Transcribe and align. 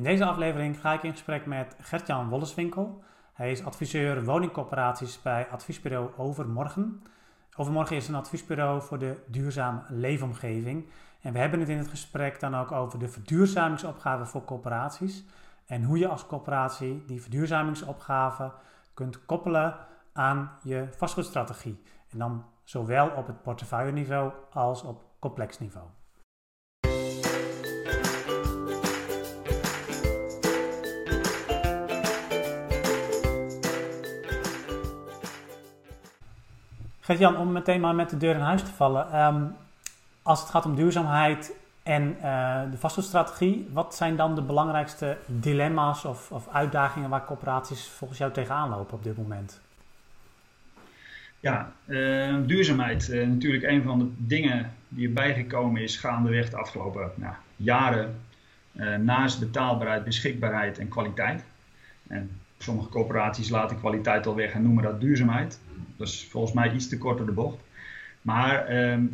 In 0.00 0.06
deze 0.06 0.24
aflevering 0.24 0.80
ga 0.80 0.92
ik 0.92 1.02
in 1.02 1.10
gesprek 1.10 1.46
met 1.46 1.76
Gertjan 1.80 2.28
Wolleswinkel. 2.28 3.02
Hij 3.32 3.50
is 3.50 3.64
adviseur 3.64 4.24
woningcorporaties 4.24 5.22
bij 5.22 5.48
adviesbureau 5.50 6.10
Overmorgen. 6.16 7.02
Overmorgen 7.56 7.96
is 7.96 8.08
een 8.08 8.14
adviesbureau 8.14 8.82
voor 8.82 8.98
de 8.98 9.16
duurzame 9.26 9.82
leefomgeving. 9.88 10.88
En 11.20 11.32
we 11.32 11.38
hebben 11.38 11.60
het 11.60 11.68
in 11.68 11.78
het 11.78 11.88
gesprek 11.88 12.40
dan 12.40 12.56
ook 12.56 12.72
over 12.72 12.98
de 12.98 13.08
verduurzamingsopgave 13.08 14.26
voor 14.26 14.44
corporaties. 14.44 15.24
En 15.66 15.82
hoe 15.82 15.98
je 15.98 16.08
als 16.08 16.26
corporatie 16.26 17.04
die 17.06 17.22
verduurzamingsopgave 17.22 18.52
kunt 18.94 19.24
koppelen 19.24 19.76
aan 20.12 20.50
je 20.62 20.88
vastgoedstrategie. 20.96 21.82
En 22.10 22.18
dan 22.18 22.44
zowel 22.64 23.08
op 23.08 23.26
het 23.26 23.42
portefeuilleniveau 23.42 24.32
als 24.50 24.82
op 24.82 25.04
complex 25.18 25.58
niveau. 25.58 25.86
Gert-Jan, 37.10 37.36
om 37.36 37.52
meteen 37.52 37.80
maar 37.80 37.94
met 37.94 38.10
de 38.10 38.16
deur 38.16 38.34
in 38.34 38.40
huis 38.40 38.62
te 38.62 38.70
vallen. 38.70 39.12
Ehm, 39.12 39.42
als 40.22 40.40
het 40.40 40.48
gaat 40.50 40.64
om 40.64 40.74
duurzaamheid 40.74 41.52
en 41.82 42.16
uh, 42.16 42.60
de 42.70 42.76
vastgoedstrategie, 42.76 43.68
wat 43.72 43.94
zijn 43.94 44.16
dan 44.16 44.34
de 44.34 44.42
belangrijkste 44.42 45.16
dilemma's 45.26 46.04
of, 46.04 46.30
of 46.32 46.48
uitdagingen 46.52 47.10
waar 47.10 47.24
corporaties 47.24 47.88
volgens 47.88 48.18
jou 48.18 48.32
tegenaan 48.32 48.68
lopen 48.68 48.94
op 48.94 49.02
dit 49.02 49.16
moment? 49.16 49.60
Ja, 51.40 51.72
uh, 51.86 52.34
duurzaamheid. 52.46 53.08
Uh, 53.08 53.26
natuurlijk 53.26 53.64
een 53.64 53.82
van 53.82 53.98
de 53.98 54.08
dingen 54.16 54.72
die 54.88 55.06
erbij 55.06 55.34
gekomen 55.34 55.82
is 55.82 55.96
gaandeweg 55.96 56.50
de 56.50 56.56
afgelopen 56.56 57.10
nou, 57.14 57.34
jaren. 57.56 58.20
Uh, 58.72 58.96
naast 58.96 59.40
betaalbaarheid, 59.40 60.04
beschikbaarheid 60.04 60.78
en 60.78 60.88
kwaliteit. 60.88 61.44
En 62.06 62.40
sommige 62.58 62.88
corporaties 62.88 63.48
laten 63.48 63.78
kwaliteit 63.78 64.26
al 64.26 64.34
weg 64.34 64.52
en 64.52 64.62
noemen 64.62 64.82
dat 64.82 65.00
duurzaamheid. 65.00 65.60
Dat 65.96 66.08
is 66.08 66.26
volgens 66.30 66.52
mij 66.52 66.72
iets 66.72 66.88
te 66.88 66.98
kort 66.98 67.16
door 67.16 67.26
de 67.26 67.32
bocht. 67.32 67.58
Maar 68.22 68.66
ehm, 68.66 69.06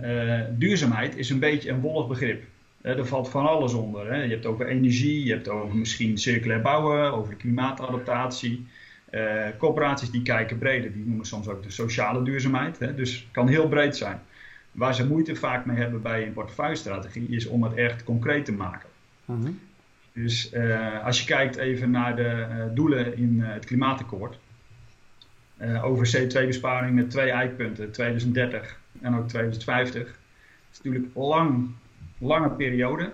duurzaamheid 0.58 1.16
is 1.16 1.30
een 1.30 1.38
beetje 1.38 1.70
een 1.70 1.80
wollig 1.80 2.08
begrip. 2.08 2.44
er 2.80 3.06
valt 3.06 3.28
van 3.28 3.46
alles 3.46 3.72
onder. 3.72 4.12
Hè. 4.12 4.22
Je 4.22 4.30
hebt 4.30 4.46
over 4.46 4.66
energie, 4.66 5.24
je 5.24 5.32
hebt 5.32 5.48
over 5.48 5.76
misschien 5.76 6.18
circulair 6.18 6.60
bouwen, 6.60 7.12
over 7.12 7.34
klimaatadaptatie. 7.34 8.66
Uh, 9.10 9.44
corporaties 9.58 10.10
die 10.10 10.22
kijken 10.22 10.58
breder, 10.58 10.92
die 10.92 11.06
noemen 11.06 11.26
soms 11.26 11.48
ook 11.48 11.62
de 11.62 11.70
sociale 11.70 12.22
duurzaamheid. 12.22 12.78
Hè? 12.78 12.94
Dus 12.94 13.12
het 13.12 13.30
kan 13.30 13.48
heel 13.48 13.68
breed 13.68 13.96
zijn. 13.96 14.20
Waar 14.72 14.94
ze 14.94 15.06
moeite 15.06 15.36
vaak 15.36 15.64
mee 15.64 15.76
hebben 15.76 16.02
bij 16.02 16.26
een 16.26 16.32
portefeuillestrategie 16.32 17.28
is 17.28 17.46
om 17.46 17.62
het 17.62 17.74
echt 17.74 18.04
concreet 18.04 18.44
te 18.44 18.52
maken. 18.52 18.88
Mhm. 19.24 19.50
Dus 20.12 20.52
uh, 20.52 21.04
als 21.04 21.20
je 21.20 21.26
kijkt 21.26 21.56
even 21.56 21.90
naar 21.90 22.16
de 22.16 22.46
doelen 22.74 23.16
in 23.16 23.40
het 23.40 23.64
klimaatakkoord. 23.64 24.38
Over 25.82 26.16
CO2-besparing 26.16 26.94
met 26.94 27.10
twee 27.10 27.30
eikpunten, 27.30 27.90
2030 27.92 28.80
en 29.00 29.16
ook 29.16 29.28
2050. 29.28 30.02
Dat 30.02 30.12
is 30.72 30.80
natuurlijk 30.82 31.14
lang, 31.14 31.70
lange 32.18 32.50
periode 32.50 33.12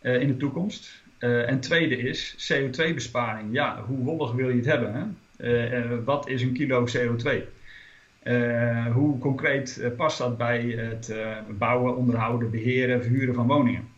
in 0.00 0.26
de 0.26 0.36
toekomst. 0.36 1.02
en 1.18 1.60
tweede 1.60 1.96
is 1.96 2.52
CO2-besparing. 2.52 3.48
Ja, 3.52 3.82
hoe 3.86 4.04
wollig 4.04 4.32
wil 4.32 4.48
je 4.48 4.56
het 4.56 4.66
hebben? 4.66 4.94
Hè? 4.94 5.04
Eh, 5.36 5.78
eh, 5.78 6.04
wat 6.04 6.28
is 6.28 6.42
een 6.42 6.52
kilo 6.52 6.86
CO2? 6.86 7.42
Eh, 8.22 8.86
hoe 8.92 9.18
concreet 9.18 9.92
past 9.96 10.18
dat 10.18 10.36
bij 10.36 10.62
het 10.62 11.14
bouwen, 11.58 11.96
onderhouden, 11.96 12.50
beheren, 12.50 13.02
verhuren 13.02 13.34
van 13.34 13.46
woningen? 13.46 13.88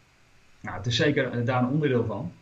Nou, 0.60 0.76
het 0.76 0.86
is 0.86 0.96
zeker 0.96 1.44
daar 1.44 1.62
een 1.62 1.68
onderdeel 1.68 2.04
van. 2.04 2.32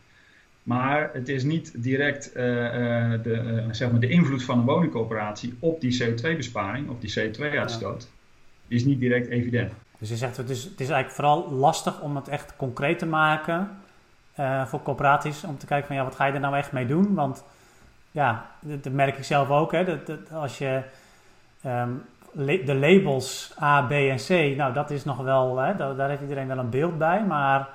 Maar 0.67 1.09
het 1.13 1.29
is 1.29 1.43
niet 1.43 1.83
direct 1.83 2.33
de, 2.33 3.65
zeg 3.71 3.91
maar 3.91 3.99
de 3.99 4.09
invloed 4.09 4.43
van 4.43 4.59
een 4.59 4.65
woningcoöperatie 4.65 5.55
op 5.59 5.81
die 5.81 6.03
CO2-besparing, 6.03 6.89
op 6.89 7.01
die 7.01 7.13
CO2-uitstoot, 7.19 8.07
is 8.67 8.85
niet 8.85 8.99
direct 8.99 9.27
evident. 9.27 9.73
Dus 9.97 10.09
je 10.09 10.15
zegt, 10.15 10.37
het 10.37 10.49
is, 10.49 10.63
het 10.63 10.79
is 10.79 10.89
eigenlijk 10.89 11.11
vooral 11.11 11.51
lastig 11.51 12.01
om 12.01 12.15
het 12.15 12.27
echt 12.27 12.55
concreet 12.55 12.99
te 12.99 13.05
maken 13.05 13.69
voor 14.65 14.83
corporaties, 14.83 15.43
om 15.43 15.57
te 15.57 15.65
kijken 15.65 15.87
van 15.87 15.95
ja, 15.95 16.03
wat 16.03 16.15
ga 16.15 16.25
je 16.25 16.33
er 16.33 16.39
nou 16.39 16.55
echt 16.55 16.71
mee 16.71 16.85
doen? 16.85 17.13
Want 17.13 17.43
ja, 18.11 18.49
dat, 18.59 18.93
merk 18.93 19.17
ik 19.17 19.23
zelf 19.23 19.49
ook. 19.49 19.71
Hè, 19.71 19.85
dat, 19.85 20.31
als 20.31 20.57
je 20.57 20.81
ehm, 21.61 21.89
de 22.65 22.75
labels 22.75 23.53
A, 23.61 23.81
B 23.81 23.91
en 23.91 24.17
C, 24.17 24.57
nou 24.57 24.73
dat 24.73 24.91
is 24.91 25.03
nog 25.03 25.17
wel, 25.17 25.57
hè, 25.57 25.75
daar, 25.75 25.95
daar 25.95 26.09
heeft 26.09 26.21
iedereen 26.21 26.47
wel 26.47 26.57
een 26.57 26.69
beeld 26.69 26.97
bij, 26.97 27.25
maar 27.25 27.69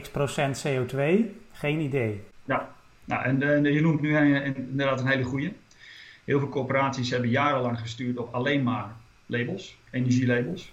x 0.00 0.10
procent 0.10 0.66
CO2, 0.66 0.96
geen 1.58 1.80
idee. 1.80 2.20
Ja, 2.44 2.74
nou, 3.04 3.24
en 3.24 3.66
uh, 3.66 3.74
je 3.74 3.80
noemt 3.80 4.00
nu 4.00 4.16
inderdaad 4.54 5.00
een 5.00 5.06
hele 5.06 5.24
goede. 5.24 5.52
Heel 6.24 6.38
veel 6.38 6.48
corporaties 6.48 7.10
hebben 7.10 7.30
jarenlang 7.30 7.78
gestuurd 7.78 8.18
op 8.18 8.34
alleen 8.34 8.62
maar 8.62 8.96
labels, 9.26 9.78
energielabels. 9.90 10.72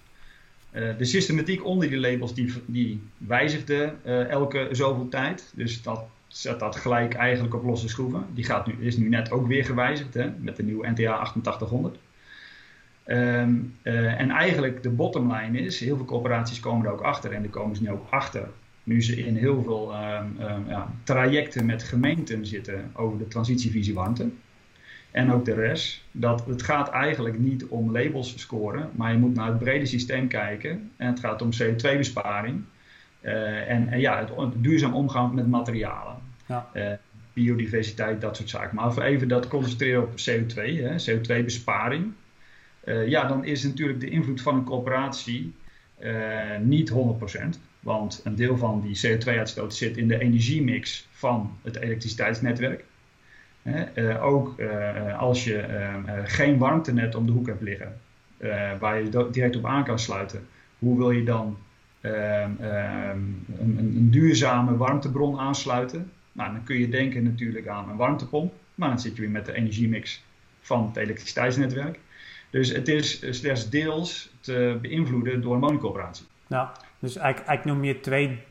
Uh, 0.71 0.97
de 0.97 1.05
systematiek 1.05 1.65
onder 1.65 1.89
die 1.89 1.99
labels 1.99 2.33
die, 2.33 2.53
die 2.65 3.01
wijzigde 3.17 3.93
elke 4.29 4.67
zoveel 4.71 5.07
tijd. 5.09 5.51
Dus 5.55 5.81
dat 5.81 6.05
zet 6.27 6.59
dat 6.59 6.75
gelijk 6.75 7.13
eigenlijk 7.13 7.53
op 7.53 7.63
losse 7.63 7.89
schroeven. 7.89 8.25
Die 8.33 8.43
gaat 8.43 8.67
nu, 8.67 8.85
is 8.85 8.97
nu 8.97 9.09
net 9.09 9.31
ook 9.31 9.47
weer 9.47 9.65
gewijzigd 9.65 10.13
hè, 10.13 10.29
met 10.37 10.55
de 10.55 10.63
nieuwe 10.63 10.89
NTA 10.89 11.13
8800. 11.13 11.97
Um, 13.07 13.75
uh, 13.83 14.19
en 14.19 14.29
eigenlijk 14.29 14.83
de 14.83 14.89
bottomline 14.89 15.59
is, 15.59 15.79
heel 15.79 15.95
veel 15.95 16.05
corporaties 16.05 16.59
komen 16.59 16.85
er 16.85 16.91
ook 16.91 17.01
achter 17.01 17.31
en 17.31 17.41
daar 17.41 17.51
komen 17.51 17.75
ze 17.75 17.81
nu 17.81 17.89
ook 17.89 18.07
achter. 18.09 18.49
Nu 18.85 19.01
ze 19.01 19.25
in 19.25 19.35
heel 19.35 19.63
veel 19.63 19.93
um, 19.95 20.41
um, 20.41 20.69
ja, 20.69 20.93
trajecten 21.03 21.65
met 21.65 21.83
gemeenten 21.83 22.45
zitten 22.45 22.91
over 22.93 23.17
de 23.17 23.27
transitievisie 23.27 23.93
warmte. 23.93 24.29
En 25.11 25.31
ook 25.31 25.45
de 25.45 25.53
rest. 25.53 26.03
Dat 26.11 26.45
het 26.45 26.63
gaat 26.63 26.89
eigenlijk 26.89 27.39
niet 27.39 27.65
om 27.65 27.91
labels 27.91 28.39
scoren, 28.39 28.89
maar 28.95 29.11
je 29.11 29.17
moet 29.17 29.35
naar 29.35 29.47
het 29.47 29.59
brede 29.59 29.85
systeem 29.85 30.27
kijken. 30.27 30.91
En 30.97 31.07
het 31.07 31.19
gaat 31.19 31.41
om 31.41 31.49
CO2-besparing. 31.61 32.63
Uh, 33.21 33.69
en, 33.69 33.87
en, 33.87 33.99
ja, 33.99 34.19
het, 34.19 34.29
het 34.35 34.63
duurzaam 34.63 34.93
omgaan 34.93 35.33
met 35.33 35.47
materialen. 35.47 36.15
Ja. 36.45 36.69
Uh, 36.73 36.91
biodiversiteit, 37.33 38.21
dat 38.21 38.35
soort 38.35 38.49
zaken. 38.49 38.75
Maar 38.75 38.85
als 38.85 38.95
we 38.95 39.03
even 39.03 39.27
dat 39.27 39.47
concentreren 39.47 40.01
op 40.01 40.11
CO2, 40.11 40.81
CO2-besparing. 41.09 42.13
Uh, 42.85 43.01
eh, 43.01 43.07
ja, 43.07 43.27
dan 43.27 43.45
is 43.45 43.63
natuurlijk 43.63 43.99
de 43.99 44.09
invloed 44.09 44.41
van 44.41 44.55
een 44.55 44.63
corporatie 44.63 45.53
niet 46.61 46.91
100%. 46.91 46.95
Want 47.85 48.21
een 48.23 48.35
deel 48.35 48.57
van 48.57 48.81
die 48.81 49.17
CO2-uitstoot 49.17 49.73
zit 49.73 49.97
in 49.97 50.07
de 50.07 50.19
energiemix 50.19 51.07
van 51.11 51.57
het 51.61 51.75
elektriciteitsnetwerk. 51.75 52.83
ook 54.21 54.61
als 55.17 55.43
je 55.43 55.65
geen 56.23 56.57
warmtenet 56.57 57.15
om 57.15 57.25
de 57.25 57.31
hoek 57.31 57.47
hebt 57.47 57.61
liggen, 57.61 57.99
waar 58.79 59.01
je 59.01 59.29
direct 59.31 59.55
op 59.55 59.65
aan 59.65 59.83
kan 59.83 59.99
sluiten, 59.99 60.47
hoe 60.79 60.97
wil 60.97 61.11
je 61.11 61.23
dan 61.23 61.57
een, 62.01 62.65
een, 63.59 64.07
duurzame 64.11 64.77
warmtebron 64.77 65.39
aansluiten? 65.39 66.11
Nou, 66.31 66.51
dan 66.51 66.63
kun 66.63 66.79
je 66.79 66.89
denken 66.89 67.23
natuurlijk 67.23 67.67
aan 67.67 67.89
een 67.89 67.95
warmtepomp, 67.97 68.53
maar 68.75 68.89
dan 68.89 68.99
zit 68.99 69.15
je 69.15 69.21
weer 69.21 69.31
met 69.31 69.45
de 69.45 69.53
energiemix 69.53 70.23
van 70.61 70.87
het 70.87 70.95
elektriciteitsnetwerk. 70.95 71.99
Dus 72.49 72.69
het 72.69 72.87
is 72.87 73.19
slechts 73.29 73.69
deels 73.69 74.29
te 74.39 74.77
beïnvloeden 74.81 75.41
door 75.41 75.53
een 75.53 75.61
woningcoöperatie. 75.61 76.25
Ja, 76.47 76.71
dus 77.05 77.15
eigenlijk, 77.15 77.47
eigenlijk 77.47 77.77
noem 77.77 77.87
je 77.87 77.99
twee 77.99 78.43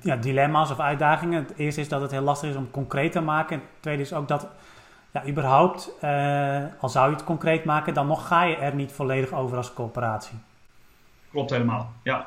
ja, 0.00 0.16
dilemma's 0.16 0.70
of 0.70 0.80
uitdagingen. 0.80 1.42
Het 1.42 1.56
eerste 1.56 1.80
is 1.80 1.88
dat 1.88 2.00
het 2.00 2.10
heel 2.10 2.22
lastig 2.22 2.50
is 2.50 2.56
om 2.56 2.62
het 2.62 2.70
concreet 2.70 3.12
te 3.12 3.20
maken. 3.20 3.58
Het 3.58 3.66
tweede 3.80 4.02
is 4.02 4.12
ook 4.12 4.28
dat, 4.28 4.48
ja, 5.10 5.26
überhaupt, 5.26 5.90
uh, 6.04 6.64
al 6.78 6.88
zou 6.88 7.08
je 7.08 7.16
het 7.16 7.24
concreet 7.24 7.64
maken, 7.64 7.94
dan 7.94 8.06
nog 8.06 8.26
ga 8.26 8.44
je 8.44 8.56
er 8.56 8.74
niet 8.74 8.92
volledig 8.92 9.32
over 9.32 9.56
als 9.56 9.74
coöperatie. 9.74 10.38
Klopt 11.30 11.50
helemaal, 11.50 11.92
ja. 12.02 12.26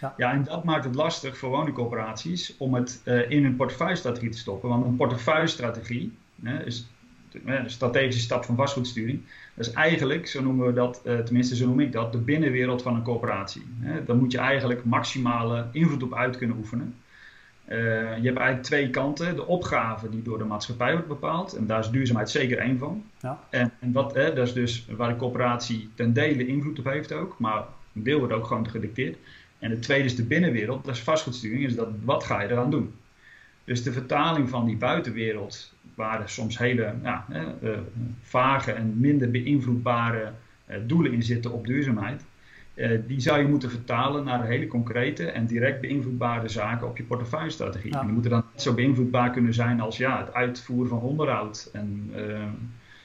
Ja. 0.00 0.14
ja, 0.16 0.32
en 0.32 0.44
dat 0.44 0.64
maakt 0.64 0.84
het 0.84 0.94
lastig 0.94 1.38
voor 1.38 1.50
woningcorporaties 1.50 2.56
om 2.58 2.74
het 2.74 3.02
uh, 3.04 3.30
in 3.30 3.42
hun 3.42 3.56
portefeuillestrategie 3.56 4.30
te 4.30 4.38
stoppen. 4.38 4.68
Want 4.68 4.84
een 4.84 4.96
portefeuillestrategie 4.96 6.18
hè, 6.42 6.64
is 6.64 6.86
de 7.30 7.62
strategische 7.66 8.20
stap 8.20 8.44
van 8.44 8.56
vastgoedsturing. 8.56 9.20
Dat 9.54 9.66
is 9.66 9.72
eigenlijk, 9.72 10.26
zo 10.26 10.42
noemen 10.42 10.66
we 10.66 10.72
dat, 10.72 11.02
uh, 11.04 11.18
tenminste 11.18 11.56
zo 11.56 11.66
noem 11.66 11.80
ik 11.80 11.92
dat, 11.92 12.12
de 12.12 12.18
binnenwereld 12.18 12.82
van 12.82 12.94
een 12.94 13.02
corporatie. 13.02 13.62
Hè. 13.80 14.04
Daar 14.04 14.16
moet 14.16 14.32
je 14.32 14.38
eigenlijk 14.38 14.84
maximale 14.84 15.66
invloed 15.72 16.02
op 16.02 16.14
uit 16.14 16.36
kunnen 16.36 16.56
oefenen. 16.56 16.94
Uh, 17.68 17.76
je 17.76 18.26
hebt 18.26 18.38
eigenlijk 18.38 18.62
twee 18.62 18.90
kanten. 18.90 19.34
De 19.34 19.46
opgave 19.46 20.10
die 20.10 20.22
door 20.22 20.38
de 20.38 20.44
maatschappij 20.44 20.92
wordt 20.92 21.08
bepaald. 21.08 21.52
En 21.52 21.66
daar 21.66 21.80
is 21.80 21.90
duurzaamheid 21.90 22.30
zeker 22.30 22.58
één 22.58 22.78
van. 22.78 23.04
Ja. 23.20 23.40
En, 23.50 23.72
en 23.80 23.92
wat, 23.92 24.14
hè, 24.14 24.34
dat 24.34 24.46
is 24.46 24.52
dus 24.52 24.86
waar 24.96 25.08
de 25.08 25.16
corporatie 25.16 25.90
ten 25.94 26.12
dele 26.12 26.46
invloed 26.46 26.78
op 26.78 26.84
heeft 26.84 27.12
ook. 27.12 27.38
Maar 27.38 27.64
een 27.94 28.02
deel 28.02 28.18
wordt 28.18 28.34
ook 28.34 28.46
gewoon 28.46 28.68
gedicteerd. 28.68 29.16
En 29.58 29.70
het 29.70 29.82
tweede 29.82 30.04
is 30.04 30.16
de 30.16 30.24
binnenwereld, 30.24 30.84
dat 30.84 30.94
is 30.94 31.02
vastgoedsturing, 31.02 31.64
is 31.64 31.74
dat 31.74 31.88
wat 32.04 32.24
ga 32.24 32.40
je 32.42 32.48
eraan 32.48 32.70
doen? 32.70 32.94
Dus 33.64 33.82
de 33.82 33.92
vertaling 33.92 34.48
van 34.48 34.66
die 34.66 34.76
buitenwereld, 34.76 35.72
waar 35.98 36.20
er 36.20 36.28
soms 36.28 36.58
hele 36.58 36.94
ja, 37.02 37.24
uh, 37.62 37.70
vage 38.22 38.72
en 38.72 39.00
minder 39.00 39.30
beïnvloedbare 39.30 40.32
uh, 40.66 40.76
doelen 40.86 41.12
in 41.12 41.22
zitten 41.22 41.52
op 41.52 41.66
duurzaamheid, 41.66 42.24
die 43.06 43.20
zou 43.20 43.38
je 43.38 43.48
moeten 43.48 43.70
vertalen 43.70 44.24
naar 44.24 44.44
hele 44.44 44.66
concrete 44.66 45.30
en 45.30 45.46
direct 45.46 45.80
beïnvloedbare 45.80 46.48
zaken 46.48 46.88
op 46.88 46.96
je 46.96 47.02
portefeuillestrategie. 47.02 47.92
Ja. 47.92 48.00
Die 48.00 48.12
moeten 48.12 48.30
dan 48.30 48.42
zo 48.54 48.74
beïnvloedbaar 48.74 49.30
kunnen 49.30 49.54
zijn 49.54 49.80
als 49.80 49.96
ja, 49.96 50.18
het 50.18 50.34
uitvoeren 50.34 50.88
van 50.88 51.00
onderhoud 51.00 51.70
en 51.72 52.12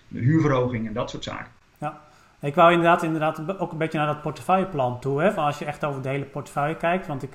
huurverhoging 0.08 0.88
en 0.88 0.94
dat 0.94 1.10
soort 1.10 1.24
zaken. 1.24 1.52
Ja, 1.78 2.02
ik 2.40 2.56
wou 2.56 2.72
inderdaad, 2.72 3.04
inderdaad 3.04 3.60
ook 3.60 3.72
een 3.72 3.78
beetje 3.78 3.98
naar 3.98 4.08
dat 4.08 4.22
portefeuilleplan 4.22 5.00
toe. 5.00 5.22
Hè? 5.22 5.32
Van 5.32 5.44
als 5.44 5.60
je 5.60 5.66
echt 5.66 5.86
over 5.86 6.02
de 6.02 6.10
hele 6.10 6.26
portefeuille 6.26 6.78
kijkt. 6.78 7.08
Want 7.08 7.24
ik, 7.24 7.34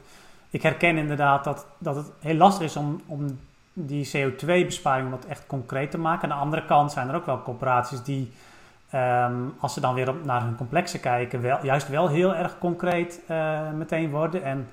ik 0.50 0.62
herken 0.62 0.96
inderdaad 0.96 1.44
dat, 1.44 1.66
dat 1.78 1.96
het 1.96 2.12
heel 2.20 2.34
lastig 2.34 2.66
is 2.66 2.76
om, 2.76 3.00
om 3.06 3.38
die 3.86 4.10
CO2-besparing 4.16 5.04
om 5.04 5.10
dat 5.10 5.24
echt 5.24 5.46
concreet 5.46 5.90
te 5.90 5.98
maken. 5.98 6.22
Aan 6.22 6.36
de 6.36 6.44
andere 6.44 6.64
kant 6.64 6.92
zijn 6.92 7.08
er 7.08 7.14
ook 7.14 7.26
wel 7.26 7.42
corporaties 7.42 8.02
die, 8.02 8.32
ehm, 8.90 9.34
als 9.58 9.74
ze 9.74 9.80
dan 9.80 9.94
weer 9.94 10.08
op, 10.08 10.24
naar 10.24 10.42
hun 10.42 10.56
complexen 10.56 11.00
kijken, 11.00 11.40
wel, 11.40 11.58
juist 11.62 11.88
wel 11.88 12.08
heel 12.08 12.34
erg 12.34 12.58
concreet 12.58 13.20
uh, 13.30 13.60
meteen 13.76 14.10
worden. 14.10 14.42
En 14.42 14.68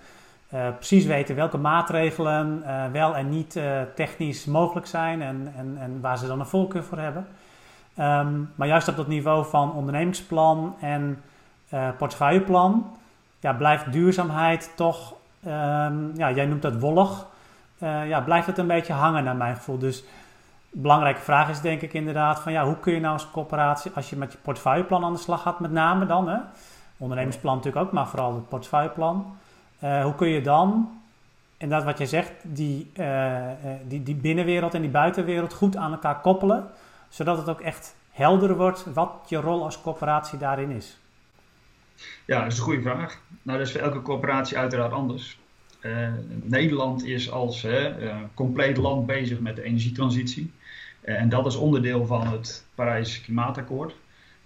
uh, 0.54 0.68
precies 0.76 1.06
weten 1.06 1.36
welke 1.36 1.58
maatregelen 1.58 2.64
uh, 2.66 2.86
wel 2.92 3.16
en 3.16 3.30
niet 3.30 3.60
technisch 3.96 4.46
mogelijk 4.46 4.88
zijn 4.88 5.22
en, 5.22 5.54
en, 5.58 5.78
en 5.80 6.02
waar 6.02 6.18
ze 6.18 6.28
dan 6.28 6.40
een 6.40 6.46
voorkeur 6.46 6.84
voor 6.84 6.98
hebben. 6.98 7.28
Um, 8.00 8.52
maar 8.56 8.68
juist 8.68 8.88
op 8.88 8.96
dat 8.96 9.08
niveau 9.08 9.46
van 9.46 9.74
ondernemingsplan 9.74 10.76
en 10.80 11.22
portefeuilleplan 11.98 12.98
ja, 13.40 13.54
blijft 13.54 13.92
duurzaamheid 13.92 14.72
toch, 14.76 15.14
um, 15.46 16.12
ja, 16.16 16.32
jij 16.32 16.46
noemt 16.46 16.62
dat 16.62 16.80
wollig 16.80 17.28
uh, 17.80 18.08
ja, 18.08 18.22
blijft 18.22 18.48
het 18.48 18.58
een 18.58 18.68
beetje 18.68 18.94
hangen 18.94 19.24
naar 19.24 19.36
mijn 19.36 19.56
gevoel. 19.56 19.78
Dus 19.78 20.04
een 20.74 20.82
belangrijke 20.82 21.22
vraag 21.22 21.50
is 21.50 21.62
denk 21.62 21.82
ik 21.82 21.94
inderdaad 21.94 22.40
van 22.40 22.52
ja, 22.52 22.66
hoe 22.66 22.80
kun 22.80 22.94
je 22.94 23.00
nou 23.00 23.14
als 23.14 23.32
corporatie, 23.32 23.92
als 23.96 24.10
je 24.10 24.16
met 24.16 24.32
je 24.32 24.38
portefeuilleplan 24.38 25.04
aan 25.04 25.14
de 25.14 25.20
slag 25.20 25.42
gaat 25.42 25.60
met 25.60 25.72
name 25.72 26.06
dan, 26.06 26.28
hè? 26.28 26.38
ondernemersplan 26.98 27.56
natuurlijk 27.56 27.86
ook, 27.86 27.92
maar 27.92 28.08
vooral 28.08 28.34
het 28.34 28.50
portefeuilleplan. 28.50 29.38
Uh, 29.84 30.04
hoe 30.04 30.16
kun 30.16 30.28
je 30.28 30.42
dan, 30.42 31.00
inderdaad 31.58 31.86
wat 31.86 31.98
jij 31.98 32.08
zegt, 32.08 32.32
die, 32.42 32.92
uh, 32.94 33.36
die, 33.88 34.04
die 34.04 34.16
binnenwereld 34.16 34.74
en 34.74 34.82
die 34.82 34.90
buitenwereld 34.90 35.54
goed 35.54 35.76
aan 35.76 35.92
elkaar 35.92 36.20
koppelen, 36.22 36.68
zodat 37.10 37.38
het 37.38 37.50
ook 37.50 37.62
echt 37.62 37.96
helder 38.12 38.56
wordt 38.56 38.86
wat 38.94 39.12
je 39.28 39.38
rol 39.38 39.64
als 39.64 39.82
corporatie 39.82 40.38
daarin 40.38 40.70
is? 40.70 40.98
Ja, 42.26 42.44
dat 42.44 42.52
is 42.52 42.58
een 42.58 42.64
goede 42.64 42.82
vraag. 42.82 43.20
Nou, 43.42 43.58
dat 43.58 43.68
is 43.68 43.74
voor 43.74 43.82
elke 43.82 44.02
corporatie 44.02 44.58
uiteraard 44.58 44.92
anders. 44.92 45.40
Eh, 45.86 46.08
Nederland 46.44 47.06
is 47.06 47.32
als 47.32 47.64
uh, 47.64 47.86
compleet 48.34 48.78
land 48.78 49.06
bezig 49.06 49.40
met 49.40 49.56
de 49.56 49.64
energietransitie. 49.64 50.52
Eh, 51.02 51.22
en 51.22 51.30
dat 51.30 51.46
is 51.46 51.56
onderdeel 51.56 52.06
van 52.06 52.28
het 52.28 52.66
Parijs 52.76 53.22
Klimaatakkoord. 53.22 53.96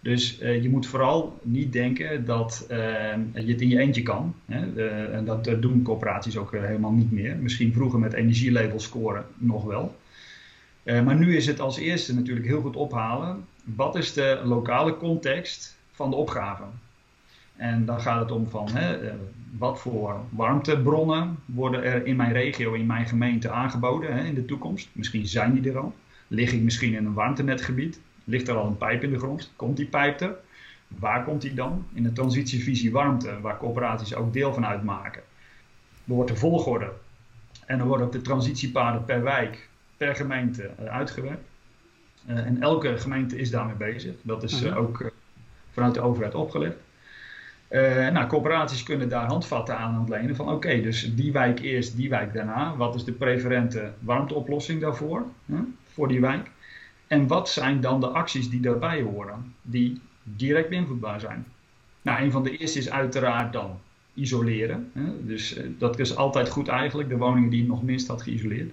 Dus 0.01 0.37
je 0.37 0.69
moet 0.69 0.87
vooral 0.87 1.39
niet 1.41 1.73
denken 1.73 2.25
dat 2.25 2.65
je 2.67 3.45
het 3.45 3.61
in 3.61 3.69
je 3.69 3.79
eentje 3.79 4.01
kan. 4.01 4.35
Hè? 4.45 4.85
en 5.11 5.25
dat 5.25 5.43
doen 5.59 5.81
corporaties 5.81 6.37
ook 6.37 6.51
helemaal 6.51 6.91
niet 6.91 7.11
meer. 7.11 7.37
Misschien 7.37 7.73
vroeger 7.73 7.99
met 7.99 8.13
energielabel 8.13 8.79
scoren 8.79 9.25
nog 9.37 9.63
wel. 9.63 9.95
maar 10.83 11.15
nu 11.15 11.35
is 11.35 11.47
het 11.47 11.59
als 11.59 11.77
eerste 11.77 12.15
natuurlijk 12.15 12.47
heel 12.47 12.61
goed 12.61 12.75
ophalen. 12.75 13.45
Wat 13.63 13.95
is 13.95 14.13
de 14.13 14.41
lokale 14.43 14.97
context 14.97 15.77
van 15.91 16.09
de 16.09 16.15
opgave? 16.15 16.63
En 17.59 17.85
dan 17.85 18.01
gaat 18.01 18.19
het 18.19 18.31
om 18.31 18.49
van 18.49 18.69
hè, 18.71 19.07
eh, 19.07 19.13
wat 19.57 19.79
voor 19.79 20.19
warmtebronnen 20.29 21.37
worden 21.45 21.83
er 21.83 22.05
in 22.05 22.15
mijn 22.15 22.31
regio, 22.31 22.73
in 22.73 22.85
mijn 22.85 23.07
gemeente 23.07 23.49
aangeboden 23.49 24.13
hè, 24.13 24.23
in 24.23 24.33
de 24.33 24.45
toekomst. 24.45 24.89
Misschien 24.91 25.27
zijn 25.27 25.53
die 25.53 25.71
er 25.71 25.77
al. 25.77 25.95
Lig 26.27 26.51
ik 26.51 26.61
misschien 26.61 26.93
in 26.93 27.05
een 27.05 27.13
warmtenetgebied? 27.13 27.99
Ligt 28.23 28.47
er 28.47 28.55
al 28.55 28.67
een 28.67 28.77
pijp 28.77 29.03
in 29.03 29.11
de 29.11 29.17
grond? 29.17 29.51
Komt 29.55 29.77
die 29.77 29.85
pijp 29.85 30.21
er? 30.21 30.35
Waar 30.87 31.23
komt 31.23 31.41
die 31.41 31.53
dan? 31.53 31.85
In 31.93 32.03
de 32.03 32.13
transitievisie 32.13 32.91
warmte, 32.91 33.41
waar 33.41 33.57
corporaties 33.57 34.15
ook 34.15 34.33
deel 34.33 34.53
van 34.53 34.65
uitmaken. 34.65 35.21
Er 36.07 36.13
wordt 36.13 36.31
de 36.31 36.37
volgorde 36.37 36.91
en 37.65 37.77
dan 37.77 37.87
worden 37.87 38.05
ook 38.05 38.11
de 38.11 38.21
transitiepaden 38.21 39.05
per 39.05 39.23
wijk, 39.23 39.69
per 39.97 40.15
gemeente 40.15 40.69
eh, 40.77 40.85
uitgewerkt. 40.85 41.47
Uh, 42.29 42.37
en 42.37 42.61
elke 42.61 42.97
gemeente 42.97 43.37
is 43.37 43.51
daarmee 43.51 43.75
bezig. 43.75 44.15
Dat 44.21 44.43
is 44.43 44.63
uh, 44.63 44.77
ook 44.77 45.11
vanuit 45.71 45.93
de 45.93 46.01
overheid 46.01 46.35
opgelegd. 46.35 46.77
Uh, 47.69 48.09
nou, 48.09 48.27
corporaties 48.27 48.83
kunnen 48.83 49.09
daar 49.09 49.25
handvatten 49.25 49.77
aan 49.77 49.99
ontlenen 49.99 50.35
van 50.35 50.49
oké, 50.49 50.81
dus 50.81 51.15
die 51.15 51.31
wijk 51.31 51.59
eerst, 51.59 51.95
die 51.95 52.09
wijk 52.09 52.33
daarna. 52.33 52.75
Wat 52.75 52.95
is 52.95 53.03
de 53.03 53.11
preferente 53.11 53.91
warmteoplossing 53.99 54.81
daarvoor, 54.81 55.25
voor 55.93 56.07
die 56.07 56.21
wijk? 56.21 56.49
En 57.07 57.27
wat 57.27 57.49
zijn 57.49 57.81
dan 57.81 57.99
de 57.99 58.07
acties 58.07 58.49
die 58.49 58.59
daarbij 58.59 59.01
horen, 59.01 59.53
die 59.61 60.01
direct 60.23 60.69
beïnvloedbaar 60.69 61.19
zijn? 61.19 61.45
Nou, 62.01 62.23
een 62.23 62.31
van 62.31 62.43
de 62.43 62.57
eerste 62.57 62.79
is 62.79 62.89
uiteraard 62.89 63.53
dan 63.53 63.79
isoleren. 64.13 64.91
Hè. 64.93 65.25
Dus 65.25 65.57
uh, 65.57 65.63
dat 65.77 65.99
is 65.99 66.15
altijd 66.15 66.49
goed 66.49 66.67
eigenlijk, 66.67 67.09
de 67.09 67.17
woningen 67.17 67.49
die 67.49 67.65
nog 67.65 67.83
minst 67.83 68.07
had 68.07 68.21
geïsoleerd. 68.21 68.71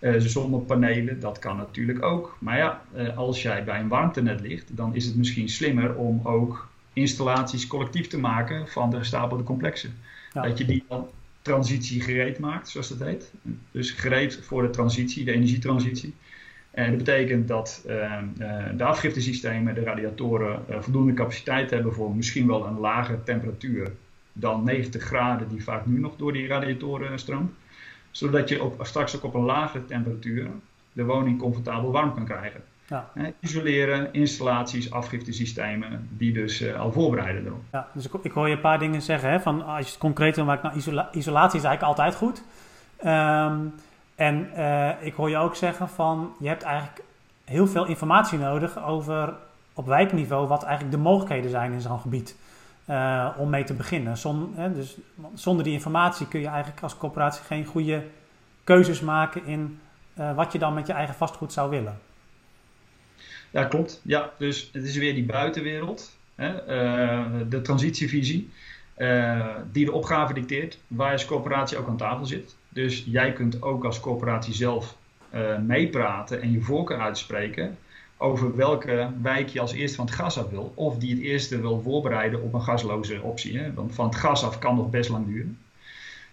Uh, 0.00 0.14
zonnepanelen, 0.18 1.20
dat 1.20 1.38
kan 1.38 1.56
natuurlijk 1.56 2.02
ook. 2.02 2.36
Maar 2.40 2.56
ja, 2.56 2.82
als 3.16 3.42
jij 3.42 3.64
bij 3.64 3.80
een 3.80 3.88
warmtenet 3.88 4.40
ligt, 4.40 4.76
dan 4.76 4.94
is 4.94 5.06
het 5.06 5.16
misschien 5.16 5.48
slimmer 5.48 5.94
om 5.94 6.20
ook 6.22 6.68
installaties 6.96 7.66
collectief 7.66 8.06
te 8.06 8.18
maken 8.18 8.68
van 8.68 8.90
de 8.90 8.96
gestapelde 8.96 9.42
complexen. 9.42 9.94
Dat 10.32 10.58
je 10.58 10.64
die 10.64 10.84
dan 10.88 11.08
transitie 11.42 12.00
gereed 12.00 12.38
maakt, 12.38 12.68
zoals 12.68 12.88
dat 12.88 12.98
heet. 12.98 13.32
Dus 13.70 13.90
gereed 13.90 14.40
voor 14.42 14.62
de 14.62 14.70
transitie, 14.70 15.24
de 15.24 15.32
energietransitie. 15.32 16.14
En 16.70 16.88
dat 16.88 16.98
betekent 16.98 17.48
dat 17.48 17.84
uh, 17.86 17.94
uh, 18.38 18.64
de 18.76 18.84
afgiftesystemen, 18.84 19.74
de 19.74 19.80
radiatoren, 19.80 20.64
uh, 20.70 20.80
voldoende 20.80 21.12
capaciteit 21.12 21.70
hebben 21.70 21.92
voor 21.92 22.14
misschien 22.14 22.46
wel 22.46 22.66
een 22.66 22.78
lagere 22.78 23.22
temperatuur 23.22 23.92
dan 24.32 24.64
90 24.64 25.02
graden 25.02 25.48
die 25.48 25.64
vaak 25.64 25.86
nu 25.86 25.98
nog 25.98 26.16
door 26.16 26.32
die 26.32 26.46
radiatoren 26.46 27.18
stroomt. 27.18 27.52
Zodat 28.10 28.48
je 28.48 28.62
op, 28.62 28.80
straks 28.86 29.16
ook 29.16 29.24
op 29.24 29.34
een 29.34 29.44
lagere 29.44 29.84
temperatuur 29.84 30.50
de 30.92 31.04
woning 31.04 31.38
comfortabel 31.38 31.92
warm 31.92 32.14
kan 32.14 32.24
krijgen. 32.24 32.62
Ja. 32.88 33.08
isoleren, 33.40 34.12
installaties, 34.12 34.90
afgiftesystemen, 34.90 36.08
die 36.10 36.32
dus 36.32 36.60
uh, 36.60 36.80
al 36.80 36.92
voorbereiden 36.92 37.46
erop. 37.46 37.62
Ja, 37.72 37.88
dus 37.92 38.06
ik, 38.06 38.12
ik, 38.22 38.32
hoor 38.32 38.48
je 38.48 38.54
een 38.54 38.60
paar 38.60 38.78
dingen 38.78 39.02
zeggen. 39.02 39.30
Hè, 39.30 39.40
van 39.40 39.64
als 39.64 39.84
je 39.84 39.90
het 39.90 40.00
concreet 40.00 40.36
wil 40.36 40.44
maken, 40.44 40.64
nou, 40.64 40.76
isola 40.76 41.08
isolatie 41.12 41.58
is 41.58 41.64
eigenlijk 41.64 41.98
altijd 41.98 42.14
goed. 42.14 42.42
Um, 43.04 43.74
en 44.14 44.50
uh, 44.56 44.90
ik 45.00 45.14
hoor 45.14 45.30
je 45.30 45.36
ook 45.36 45.54
zeggen 45.54 45.88
van, 45.88 46.32
je 46.38 46.48
hebt 46.48 46.62
eigenlijk 46.62 47.02
heel 47.44 47.66
veel 47.66 47.86
informatie 47.86 48.38
nodig 48.38 48.84
over 48.84 49.34
op 49.74 49.86
wijkniveau 49.86 50.48
wat 50.48 50.62
eigenlijk 50.62 50.96
de 50.96 51.02
mogelijkheden 51.02 51.50
zijn 51.50 51.72
in 51.72 51.80
zo'n 51.80 52.00
gebied. 52.00 52.36
Uh, 52.90 53.28
om 53.36 53.50
mee 53.50 53.64
te 53.64 53.74
beginnen. 53.74 54.16
Zon, 54.16 54.52
hè, 54.56 54.72
dus 54.72 54.96
zonder 55.34 55.64
die 55.64 55.72
informatie 55.72 56.28
kun 56.28 56.40
je 56.40 56.48
eigenlijk 56.48 56.82
als 56.82 56.96
corporatie 56.96 57.44
geen 57.44 57.64
goede 57.64 58.02
keuzes 58.64 59.00
maken 59.00 59.44
in 59.44 59.80
wat 60.34 60.52
je 60.52 60.58
dan 60.58 60.74
met 60.74 60.86
je 60.86 60.92
eigen 60.92 61.14
vastgoed 61.14 61.52
zou 61.52 61.70
willen. 61.70 61.98
Ja, 63.50 63.64
klopt. 63.64 64.00
Ja, 64.02 64.32
dus 64.38 64.70
het 64.72 64.84
is 64.84 64.96
weer 64.96 65.14
die 65.14 65.24
buitenwereld, 65.24 66.16
hè, 66.34 66.52
uh, 66.52 67.40
de 67.48 67.60
transitievisie, 67.60 68.50
uh, 68.98 69.54
die 69.72 69.84
de 69.84 69.92
opgave 69.92 70.34
dicteert, 70.34 70.78
waar 70.86 71.06
je 71.06 71.12
als 71.12 71.24
corporatie 71.24 71.78
ook 71.78 71.88
aan 71.88 71.96
tafel 71.96 72.26
zit. 72.26 72.56
Dus 72.68 73.04
jij 73.06 73.32
kunt 73.32 73.62
ook 73.62 73.84
als 73.84 74.00
corporatie 74.00 74.54
zelf 74.54 74.96
uh, 75.34 75.58
meepraten 75.58 76.42
en 76.42 76.52
je 76.52 76.60
voorkeur 76.60 76.98
uitspreken 76.98 77.78
over 78.16 78.56
welke 78.56 79.10
wijk 79.22 79.48
je 79.48 79.60
als 79.60 79.72
eerste 79.72 79.96
van 79.96 80.06
het 80.06 80.14
gas 80.14 80.38
af 80.38 80.50
wil. 80.50 80.72
Of 80.74 80.98
die 80.98 81.10
het 81.10 81.22
eerste 81.22 81.60
wil 81.60 81.80
voorbereiden 81.80 82.42
op 82.42 82.54
een 82.54 82.62
gasloze 82.62 83.22
optie. 83.22 83.58
Hè? 83.58 83.74
Want 83.74 83.94
van 83.94 84.06
het 84.06 84.16
gas 84.16 84.44
af 84.44 84.58
kan 84.58 84.76
nog 84.76 84.90
best 84.90 85.10
lang 85.10 85.26
duren. 85.26 85.58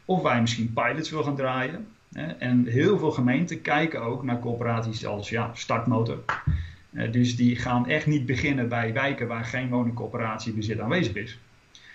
Of 0.05 0.33
je 0.33 0.41
misschien 0.41 0.73
pilots 0.73 1.09
wil 1.09 1.23
gaan 1.23 1.35
draaien. 1.35 1.87
Hè? 2.13 2.25
En 2.25 2.65
heel 2.65 2.97
veel 2.97 3.11
gemeenten 3.11 3.61
kijken 3.61 4.01
ook 4.01 4.23
naar 4.23 4.39
corporaties 4.39 5.05
als 5.05 5.29
ja, 5.29 5.51
startmotor. 5.53 6.23
Uh, 6.93 7.11
dus 7.11 7.35
die 7.35 7.55
gaan 7.55 7.87
echt 7.87 8.05
niet 8.05 8.25
beginnen 8.25 8.69
bij 8.69 8.93
wijken 8.93 9.27
waar 9.27 9.45
geen 9.45 9.69
woningcoöperatiebezit 9.69 10.79
aanwezig 10.79 11.15
is. 11.15 11.39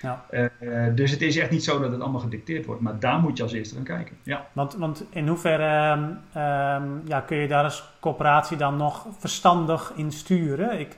Ja. 0.02 0.24
Uh, 0.30 0.84
dus 0.94 1.10
het 1.10 1.22
is 1.22 1.36
echt 1.36 1.50
niet 1.50 1.64
zo 1.64 1.80
dat 1.80 1.90
het 1.92 2.00
allemaal 2.00 2.20
gedicteerd 2.20 2.66
wordt, 2.66 2.80
maar 2.80 2.98
daar 2.98 3.18
moet 3.18 3.36
je 3.36 3.42
als 3.42 3.52
eerste 3.52 3.74
gaan 3.74 3.84
kijken. 3.84 4.16
Ja. 4.22 4.46
Want, 4.52 4.74
want 4.74 5.04
in 5.10 5.28
hoeverre 5.28 5.92
um, 5.92 7.02
ja, 7.04 7.20
kun 7.26 7.36
je 7.36 7.48
daar 7.48 7.64
als 7.64 7.84
coöperatie 8.00 8.56
dan 8.56 8.76
nog 8.76 9.06
verstandig 9.18 9.92
in 9.96 10.12
sturen? 10.12 10.80
Ik, 10.80 10.96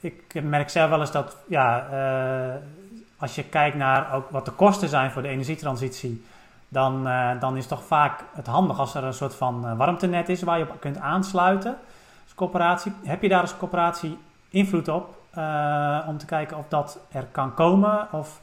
ik 0.00 0.42
merk 0.42 0.68
zelf 0.68 0.90
wel 0.90 1.00
eens 1.00 1.12
dat 1.12 1.36
ja, 1.48 1.88
uh, 1.92 2.54
als 3.16 3.34
je 3.34 3.44
kijkt 3.44 3.76
naar 3.76 4.14
ook 4.14 4.30
wat 4.30 4.44
de 4.44 4.52
kosten 4.52 4.88
zijn 4.88 5.10
voor 5.10 5.22
de 5.22 5.28
energietransitie, 5.28 6.24
dan, 6.68 7.08
dan 7.40 7.56
is 7.56 7.66
toch 7.66 7.84
vaak 7.84 8.24
het 8.34 8.46
handig 8.46 8.78
als 8.78 8.94
er 8.94 9.04
een 9.04 9.12
soort 9.14 9.34
van 9.34 9.76
warmtenet 9.76 10.28
is 10.28 10.42
waar 10.42 10.58
je 10.58 10.70
op 10.70 10.80
kunt 10.80 10.98
aansluiten 10.98 11.76
coöperatie. 12.36 12.92
Heb 13.04 13.22
je 13.22 13.28
daar 13.28 13.40
als 13.40 13.56
coöperatie 13.56 14.18
invloed 14.48 14.88
op 14.88 15.22
uh, 15.38 16.04
om 16.08 16.18
te 16.18 16.26
kijken 16.26 16.56
of 16.56 16.68
dat 16.68 16.98
er 17.12 17.26
kan 17.32 17.54
komen? 17.54 18.12
Of 18.12 18.40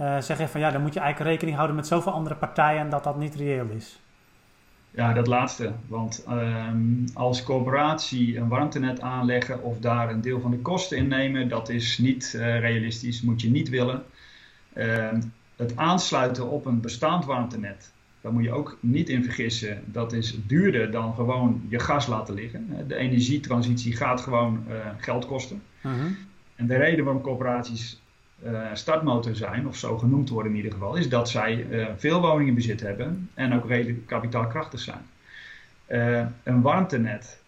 uh, 0.00 0.18
zeg 0.20 0.38
je 0.38 0.48
van 0.48 0.60
ja, 0.60 0.70
dan 0.70 0.82
moet 0.82 0.94
je 0.94 1.00
eigenlijk 1.00 1.30
rekening 1.30 1.56
houden 1.56 1.76
met 1.76 1.86
zoveel 1.86 2.12
andere 2.12 2.34
partijen 2.34 2.80
en 2.80 2.90
dat 2.90 3.04
dat 3.04 3.18
niet 3.18 3.34
reëel 3.34 3.66
is? 3.68 3.98
Ja, 4.90 5.12
dat 5.12 5.26
laatste. 5.26 5.72
Want 5.86 6.24
um, 6.30 7.04
als 7.14 7.42
coöperatie 7.42 8.36
een 8.36 8.48
warmtenet 8.48 9.00
aanleggen 9.00 9.62
of 9.62 9.78
daar 9.78 10.10
een 10.10 10.20
deel 10.20 10.40
van 10.40 10.50
de 10.50 10.58
kosten 10.58 10.96
in 10.96 11.08
nemen, 11.08 11.48
dat 11.48 11.68
is 11.68 11.98
niet 11.98 12.32
uh, 12.36 12.60
realistisch, 12.60 13.22
moet 13.22 13.40
je 13.40 13.50
niet 13.50 13.68
willen. 13.68 14.02
Ehm, 14.72 15.20
het 15.56 15.76
aansluiten 15.76 16.50
op 16.50 16.66
een 16.66 16.80
bestaand 16.80 17.24
warmtenet, 17.24 17.92
daar 18.26 18.34
moet 18.34 18.44
je 18.44 18.52
ook 18.52 18.76
niet 18.80 19.08
in 19.08 19.24
vergissen. 19.24 19.82
Dat 19.84 20.12
is 20.12 20.38
duurder 20.46 20.90
dan 20.90 21.14
gewoon 21.14 21.62
je 21.68 21.78
gas 21.78 22.06
laten 22.06 22.34
liggen. 22.34 22.84
De 22.88 22.96
energietransitie 22.96 23.96
gaat 23.96 24.20
gewoon 24.20 24.64
uh, 24.68 24.74
geld 24.98 25.26
kosten. 25.26 25.62
Mhm. 25.80 26.06
En 26.54 26.66
de 26.66 26.76
reden 26.76 27.04
waarom 27.04 27.22
corporaties 27.22 28.00
uh, 28.44 28.60
startmotor 28.72 29.34
zijn, 29.34 29.68
of 29.68 29.76
zo 29.76 29.98
genoemd 29.98 30.28
worden 30.28 30.50
in 30.50 30.56
ieder 30.56 30.72
geval, 30.72 30.96
is 30.96 31.08
dat 31.08 31.28
zij 31.28 31.66
veel 31.96 32.20
woningen 32.20 32.54
bezit 32.54 32.80
hebben 32.80 33.28
en 33.34 33.54
ook 33.54 33.68
redelijk 33.68 34.06
kapitaalkrachtig 34.06 34.80
zijn. 34.80 35.04
een 36.42 36.62
warmtenet, 36.62 37.40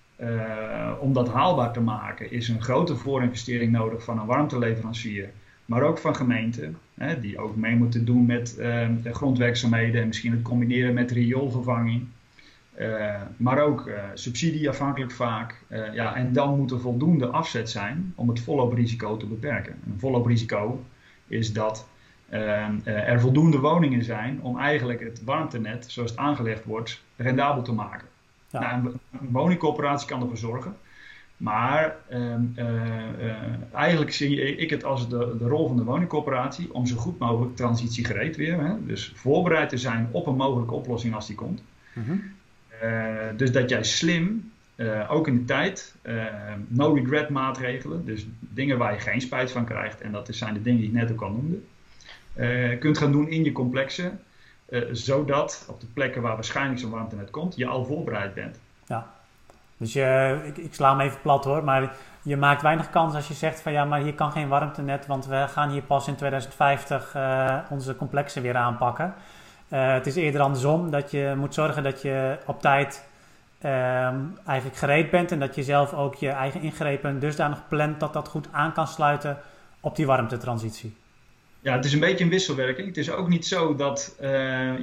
om 1.01 1.13
dat 1.13 1.29
haalbaar 1.29 1.73
te 1.73 1.81
maken, 1.81 2.31
is 2.31 2.49
een 2.49 2.63
grote 2.63 2.97
voorinvestering 2.97 3.73
nodig 3.73 4.05
van 4.05 4.19
een 4.19 4.27
warmteleverancier 4.27 5.31
maar 5.69 5.83
ook 5.83 5.99
van 5.99 6.17
gemeenten, 6.17 6.79
hè, 6.95 7.21
die 7.21 7.39
ook 7.39 7.57
mee 7.57 7.77
moeten 7.77 8.05
doen 8.05 8.27
met 8.27 8.57
uh, 8.59 8.89
de 9.03 9.15
grondwerkzaamheden 9.15 10.01
en 10.01 10.07
misschien 10.07 10.33
het 10.33 10.43
combineren 10.43 10.95
met 10.95 11.11
rioolvervanging. 11.11 12.07
Uh, 12.79 13.23
maar 13.37 13.59
ook 13.63 13.87
uh, 13.87 13.95
subsidieafhankelijk 14.15 15.13
vaak. 15.13 15.63
Uh, 15.69 15.95
ja, 15.95 16.15
en 16.15 16.33
dan 16.33 16.57
moet 16.57 16.71
er 16.71 16.81
voldoende 16.81 17.27
afzet 17.27 17.71
zijn 17.71 18.13
om 18.15 18.29
het 18.29 18.45
risico 18.75 19.17
te 19.17 19.27
beperken. 19.27 19.75
Een 20.03 20.27
risico 20.27 20.85
is 21.27 21.53
dat 21.53 21.89
ehm, 22.29 22.79
er 22.85 23.21
voldoende 23.21 23.59
woningen 23.59 24.05
zijn 24.05 24.43
om 24.43 24.59
eigenlijk 24.59 25.01
het 25.01 25.25
warmtenet, 25.25 25.85
zoals 25.89 26.11
het 26.11 26.19
aangelegd 26.19 26.65
wordt, 26.65 27.03
rendabel 27.17 27.63
te 27.63 27.73
maken. 27.73 28.09
Ja. 28.51 28.61
Nou, 28.61 28.75
een, 28.75 29.01
een 29.21 29.29
woningcorporatie 29.31 30.09
kan 30.09 30.21
ervoor 30.21 30.37
zorgen 30.37 30.77
maar 31.39 31.97
ehm, 32.09 32.43
eh, 32.55 33.31
eh, 33.31 33.43
eigenlijk 33.73 34.13
zie 34.13 34.57
ik 34.57 34.71
het 34.71 34.85
als 34.85 35.09
de, 35.09 35.37
de 35.39 35.49
rol 35.49 35.69
van 35.69 35.77
de 35.77 35.85
woningcorporatie 35.85 36.75
om 36.75 36.87
zo 36.87 36.97
goed 36.97 37.19
mogelijk 37.19 37.57
transitie 37.57 38.05
gereed 38.05 38.37
weer. 38.37 38.61
Hè? 38.61 38.87
Dus 38.87 39.13
voorbereid 39.15 39.69
te 39.69 39.77
zijn 39.77 40.09
op 40.11 40.27
een 40.27 40.37
mogelijke 40.37 40.75
oplossing 40.75 41.15
als 41.15 41.27
die 41.27 41.37
komt. 41.37 41.63
Mhm. 41.93 42.17
Eh, 42.81 43.15
dus 43.37 43.53
dat 43.53 43.71
jij 43.71 43.85
slim, 43.85 44.53
ook 45.09 45.27
in 45.27 45.39
de 45.39 45.45
tijd, 45.45 45.95
no 46.69 46.93
regret 46.93 47.29
maatregelen, 47.29 48.05
dus 48.05 48.27
dingen 48.39 48.79
waar 48.79 48.93
je 48.93 48.99
geen 48.99 49.21
spijt 49.21 49.51
van 49.51 49.65
krijgt, 49.65 50.01
en 50.01 50.13
dat 50.13 50.29
zijn 50.31 50.55
de 50.55 50.63
dingen 50.63 50.81
die 50.81 50.89
ik 50.89 50.95
net 50.95 51.13
ook 51.13 51.23
al 51.23 51.31
noemde, 51.31 51.59
kunt 52.79 52.99
gaan 52.99 53.13
doen 53.13 53.29
in 53.29 53.45
je 53.45 53.53
complexen, 53.53 54.21
zodat 54.93 55.67
op 55.69 55.81
de 55.81 55.87
plekken 55.93 56.23
waar 56.23 56.35
waarschijnlijk 56.35 56.81
zo'n 56.81 56.91
warmtenet 56.91 57.31
komt, 57.31 57.57
je 57.57 57.67
al 57.67 57.85
voorbereid 57.85 58.35
bent. 58.35 58.59
Ja. 58.87 59.18
Dus 59.79 59.93
je, 59.93 60.39
ik, 60.45 60.57
ik, 60.57 60.75
sla 60.75 60.91
hem 60.91 61.01
even 61.01 61.21
plat 61.21 61.45
hoor, 61.45 61.65
maar 61.65 61.93
je 62.23 62.37
maakt 62.37 62.63
weinig 62.63 62.91
kans 62.91 63.15
als 63.15 63.29
je 63.29 63.35
zegt 63.35 63.61
van 63.61 63.73
ja, 63.73 63.85
maar 63.85 64.01
hier 64.01 64.15
kan 64.15 64.33
geen 64.33 64.49
warmtenet, 64.49 65.07
want 65.07 65.27
we 65.27 65.45
gaan 65.49 65.71
hier 65.71 65.83
pas 65.83 66.09
in 66.09 66.17
2050 66.17 67.15
uh, 67.17 67.49
eh, 67.49 67.59
onze 67.71 67.97
complexen 67.97 68.43
weer 68.43 68.57
aanpakken. 68.57 69.15
Uh, 69.69 69.93
het 69.93 70.07
is 70.07 70.17
eerder 70.17 70.41
andersom, 70.41 70.91
dat 70.91 71.11
je 71.11 71.35
moet 71.37 71.55
zorgen 71.55 71.83
dat 71.83 72.03
je 72.03 72.39
op 72.47 72.61
tijd 72.61 73.07
uh, 73.65 74.07
eigenlijk 74.47 74.77
gereed 74.77 75.11
bent 75.11 75.33
en 75.33 75.39
dat 75.39 75.55
je 75.55 75.63
zelf 75.63 75.95
ook 75.95 76.15
je 76.15 76.29
eigen 76.29 76.61
ingrepen 76.61 77.19
dusdanig 77.19 77.69
plant 77.69 78.01
dat 78.01 78.13
dat 78.13 78.29
goed 78.29 78.49
aan 78.51 78.73
kan 78.73 78.87
sluiten 78.87 79.37
op 79.81 79.97
die 79.97 80.07
warmtetransitie. 80.07 80.97
Ja, 81.69 81.77
het 81.77 81.85
is 81.85 81.93
een 81.93 82.01
beetje 82.01 82.25
een 82.25 82.31
wisselwerking. 82.31 82.87
Het 82.87 82.97
is 82.97 83.11
ook 83.11 83.29
niet 83.29 83.47
zo 83.47 83.75
dat 83.75 84.17
uh, 84.23 84.29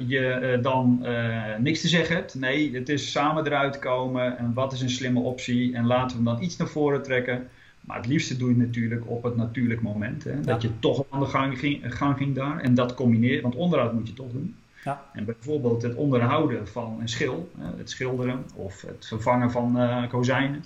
je 0.06 0.54
uh, 0.56 0.62
dan 0.62 1.00
uh, 1.02 1.56
niks 1.58 1.80
te 1.80 1.88
zeggen 1.88 2.16
hebt. 2.16 2.34
Nee, 2.34 2.74
het 2.74 2.88
is 2.88 3.10
samen 3.10 3.46
eruit 3.46 3.78
komen 3.78 4.38
en 4.38 4.54
wat 4.54 4.72
is 4.72 4.80
een 4.80 4.90
slimme 4.90 5.20
optie 5.20 5.74
en 5.74 5.86
laten 5.86 6.08
we 6.16 6.22
hem 6.22 6.34
dan 6.34 6.44
iets 6.44 6.56
naar 6.56 6.68
voren 6.68 7.02
trekken. 7.02 7.48
Maar 7.80 7.96
het 7.96 8.06
liefste 8.06 8.36
doe 8.36 8.48
je 8.50 8.56
natuurlijk 8.56 9.10
op 9.10 9.22
het 9.22 9.36
natuurlijk 9.36 9.82
moment. 9.82 10.24
Hè? 10.24 10.40
Dat 10.40 10.62
je 10.62 10.78
toch 10.78 11.04
aan 11.10 11.20
de 11.20 11.26
gang 11.26 11.58
ging, 11.58 11.96
gang 11.96 12.16
ging 12.16 12.34
daar 12.34 12.60
en 12.60 12.74
dat 12.74 12.94
combineert, 12.94 13.42
want 13.42 13.54
onderhoud 13.54 13.92
moet 13.92 14.08
je 14.08 14.14
toch 14.14 14.32
doen. 14.32 14.56
Ja. 14.84 15.04
En 15.12 15.24
bijvoorbeeld 15.24 15.82
het 15.82 15.94
onderhouden 15.94 16.68
van 16.68 16.96
een 17.00 17.08
schil, 17.08 17.50
het 17.76 17.90
schilderen 17.90 18.44
of 18.54 18.82
het 18.82 19.06
vervangen 19.06 19.50
van 19.50 19.78
kozijnen, 20.08 20.64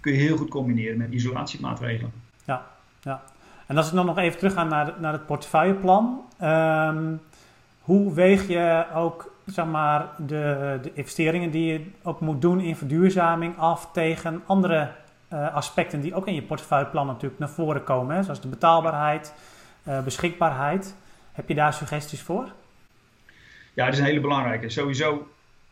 kun 0.00 0.12
je 0.12 0.18
heel 0.18 0.36
goed 0.36 0.50
combineren 0.50 0.98
met 0.98 1.12
isolatiemaatregelen. 1.12 2.12
Ja, 2.44 2.66
ja. 3.02 3.22
En 3.68 3.76
als 3.76 3.88
ik 3.88 3.94
dan 3.94 4.06
nog 4.06 4.18
even 4.18 4.38
terugga 4.38 4.64
naar, 4.64 4.94
naar 4.98 5.12
het 5.12 5.26
portefeuilleplan. 5.26 6.24
Um, 6.42 7.20
hoe 7.80 8.14
weeg 8.14 8.48
je 8.48 8.84
ook 8.94 9.34
zeg 9.46 9.64
maar, 9.64 10.08
de, 10.16 10.78
de 10.82 10.90
investeringen 10.94 11.50
die 11.50 11.72
je 11.72 11.90
ook 12.02 12.20
moet 12.20 12.42
doen 12.42 12.60
in 12.60 12.76
verduurzaming 12.76 13.58
af 13.58 13.90
tegen 13.92 14.42
andere 14.46 14.90
uh, 15.32 15.54
aspecten 15.54 16.00
die 16.00 16.14
ook 16.14 16.26
in 16.26 16.34
je 16.34 16.42
portefeuilleplan 16.42 17.06
natuurlijk 17.06 17.40
naar 17.40 17.48
voren 17.48 17.84
komen, 17.84 18.24
zoals 18.24 18.40
de 18.40 18.48
betaalbaarheid, 18.48 19.34
uh, 19.88 20.02
beschikbaarheid. 20.02 20.94
Heb 21.32 21.48
je 21.48 21.54
daar 21.54 21.72
suggesties 21.72 22.22
voor? 22.22 22.52
Ja, 23.74 23.84
dat 23.84 23.94
is 23.94 24.00
een 24.00 24.06
hele 24.06 24.20
belangrijke. 24.20 24.68
Sowieso, 24.68 25.28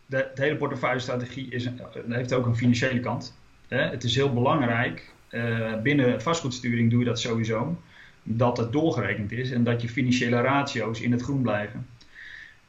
de, 0.06 0.30
de 0.34 0.42
hele 0.42 0.56
portefeuillestrategie 0.56 1.50
is, 1.50 1.68
heeft 2.08 2.32
ook 2.32 2.46
een 2.46 2.56
financiële 2.56 3.00
kant. 3.00 3.38
Hè? 3.68 3.80
Het 3.80 4.04
is 4.04 4.14
heel 4.14 4.32
belangrijk 4.32 5.12
uh, 5.30 5.80
binnen 5.82 6.22
vastgoedsturing 6.22 6.90
doe 6.90 6.98
je 6.98 7.04
dat 7.04 7.20
sowieso. 7.20 7.82
Dat 8.22 8.56
het 8.56 8.72
doorgerekend 8.72 9.32
is 9.32 9.50
en 9.50 9.64
dat 9.64 9.82
je 9.82 9.88
financiële 9.88 10.40
ratio's 10.40 11.00
in 11.00 11.12
het 11.12 11.22
groen 11.22 11.42
blijven. 11.42 11.86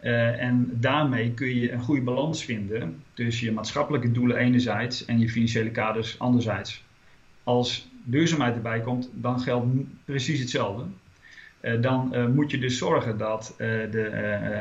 Uh, 0.02 0.42
en 0.42 0.70
daarmee 0.74 1.32
kun 1.32 1.56
je 1.56 1.72
een 1.72 1.82
goede 1.82 2.02
balans 2.02 2.46
vinden 2.46 3.04
tussen 3.14 3.46
je 3.46 3.52
maatschappelijke 3.52 4.12
doelen 4.12 4.38
enerzijds 4.38 5.06
en 5.06 5.20
je 5.20 5.30
financiële 5.30 5.72
kaders 5.72 6.20
anderzijds. 6.20 6.84
Als 7.44 7.90
duurzaamheid 8.04 8.56
erbij 8.56 8.82
komt, 8.82 9.10
dan 9.14 9.40
geldt 9.40 9.66
precies 10.06 10.40
hetzelfde. 10.40 10.84
Uh, 11.62 11.82
dan 11.82 12.32
moet 12.34 12.52
je 12.52 12.58
dus 12.58 12.78
zorgen 12.78 13.18
dat 13.18 13.54
de 13.58 14.60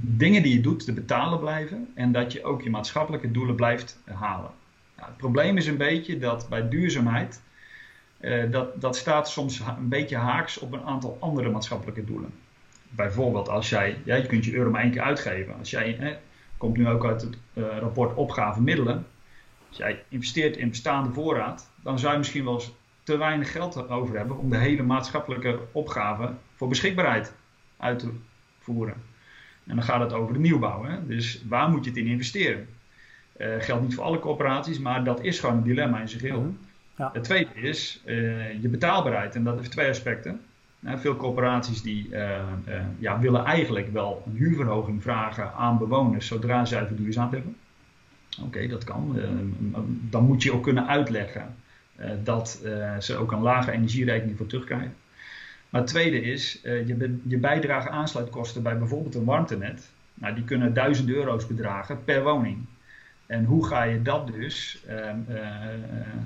dingen 0.00 0.42
die 0.42 0.54
je 0.54 0.60
doet 0.60 0.84
te 0.84 0.92
betalen 0.92 1.38
blijven 1.38 1.88
en 1.94 2.12
dat 2.12 2.32
je 2.32 2.44
ook 2.44 2.62
je 2.62 2.70
maatschappelijke 2.70 3.30
doelen 3.30 3.54
blijft 3.54 3.98
halen. 4.04 4.50
Het 5.06 5.16
probleem 5.16 5.56
is 5.56 5.66
een 5.66 5.76
beetje 5.76 6.18
dat 6.18 6.48
bij 6.48 6.68
duurzaamheid, 6.68 7.42
uh, 8.20 8.50
dat, 8.50 8.80
dat 8.80 8.96
staat 8.96 9.28
soms 9.28 9.60
een 9.60 9.88
beetje 9.88 10.16
haaks 10.16 10.58
op 10.58 10.72
een 10.72 10.82
aantal 10.82 11.16
andere 11.20 11.50
maatschappelijke 11.50 12.04
doelen. 12.04 12.32
Bijvoorbeeld 12.88 13.48
als 13.48 13.68
jij, 13.68 13.96
ja, 14.04 14.14
je 14.14 14.26
kunt 14.26 14.44
je 14.44 14.54
euro 14.54 14.70
maar 14.70 14.82
één 14.82 14.90
keer 14.90 15.02
uitgeven. 15.02 15.58
Als 15.58 15.70
jij, 15.70 15.96
hè, 15.98 16.16
komt 16.56 16.76
nu 16.76 16.88
ook 16.88 17.04
uit 17.04 17.22
het 17.22 17.36
uh, 17.54 17.78
rapport 17.78 18.14
opgave 18.16 18.60
middelen. 18.60 19.06
Als 19.68 19.76
jij 19.76 20.02
investeert 20.08 20.56
in 20.56 20.68
bestaande 20.68 21.12
voorraad, 21.12 21.70
dan 21.82 21.98
zou 21.98 22.12
je 22.12 22.18
misschien 22.18 22.44
wel 22.44 22.54
eens 22.54 22.72
te 23.02 23.16
weinig 23.16 23.52
geld 23.52 23.88
over 23.88 24.16
hebben 24.16 24.38
om 24.38 24.50
de 24.50 24.56
hele 24.56 24.82
maatschappelijke 24.82 25.58
opgave 25.72 26.34
voor 26.54 26.68
beschikbaarheid 26.68 27.32
uit 27.76 27.98
te 27.98 28.10
voeren. 28.58 28.94
En 29.66 29.74
dan 29.74 29.84
gaat 29.84 30.00
het 30.00 30.12
over 30.12 30.32
de 30.32 30.38
nieuwbouw. 30.38 30.84
Hè? 30.84 31.06
Dus 31.06 31.44
waar 31.48 31.70
moet 31.70 31.84
je 31.84 31.90
het 31.90 31.98
in 31.98 32.06
investeren? 32.06 32.68
Uh, 33.40 33.46
geldt 33.58 33.82
niet 33.82 33.94
voor 33.94 34.04
alle 34.04 34.18
corporaties, 34.18 34.78
maar 34.78 35.04
dat 35.04 35.22
is 35.22 35.38
gewoon 35.38 35.56
een 35.56 35.62
dilemma 35.62 36.00
in 36.00 36.08
zijn 36.08 36.20
geheel. 36.20 36.40
Mhm. 36.40 36.50
Ja. 36.96 37.10
Het 37.12 37.24
tweede 37.24 37.54
is 37.54 38.02
uh, 38.06 38.62
je 38.62 38.68
betaalbaarheid. 38.68 39.34
En 39.34 39.44
dat 39.44 39.56
heeft 39.56 39.70
twee 39.70 39.88
aspecten. 39.88 40.40
Nou, 40.78 40.98
veel 40.98 41.16
corporaties 41.16 41.82
die 41.82 42.08
uh, 42.10 42.38
ja, 42.98 43.18
willen 43.18 43.44
eigenlijk 43.44 43.92
wel 43.92 44.22
een 44.26 44.36
huurverhoging 44.36 45.02
vragen 45.02 45.52
aan 45.54 45.78
bewoners 45.78 46.26
zodra 46.26 46.64
zij 46.64 46.86
verduurzaamd 46.86 47.32
hebben. 47.32 47.56
Oké, 48.42 48.66
dat 48.66 48.84
kan. 48.84 49.20
dan 50.10 50.24
moet 50.24 50.42
je 50.42 50.52
ook 50.52 50.62
kunnen 50.62 50.86
uitleggen 50.86 51.54
dat 52.22 52.60
ze 52.98 53.16
ook 53.16 53.32
een 53.32 53.40
lage 53.40 53.70
energierekening 53.70 54.36
voor 54.36 54.46
terugkrijgen. 54.46 54.94
Maar 55.70 55.80
het 55.80 55.90
tweede 55.90 56.22
is, 56.22 56.60
je, 56.62 57.18
je 57.22 57.36
bijdrage 57.36 57.88
aansluitkosten 57.88 58.62
bij 58.62 58.78
bijvoorbeeld 58.78 59.14
een 59.14 59.24
warmtenet. 59.24 59.90
Nou, 60.14 60.34
die 60.34 60.44
kunnen 60.44 60.74
1000 60.74 61.08
euro's 61.08 61.46
bedragen 61.46 62.04
per 62.04 62.22
woning. 62.22 62.66
En 63.30 63.44
hoe 63.44 63.66
ga 63.66 63.82
je 63.82 64.02
dat 64.02 64.26
dus, 64.26 64.82
ehm, 64.86 65.18
eh, 65.28 65.42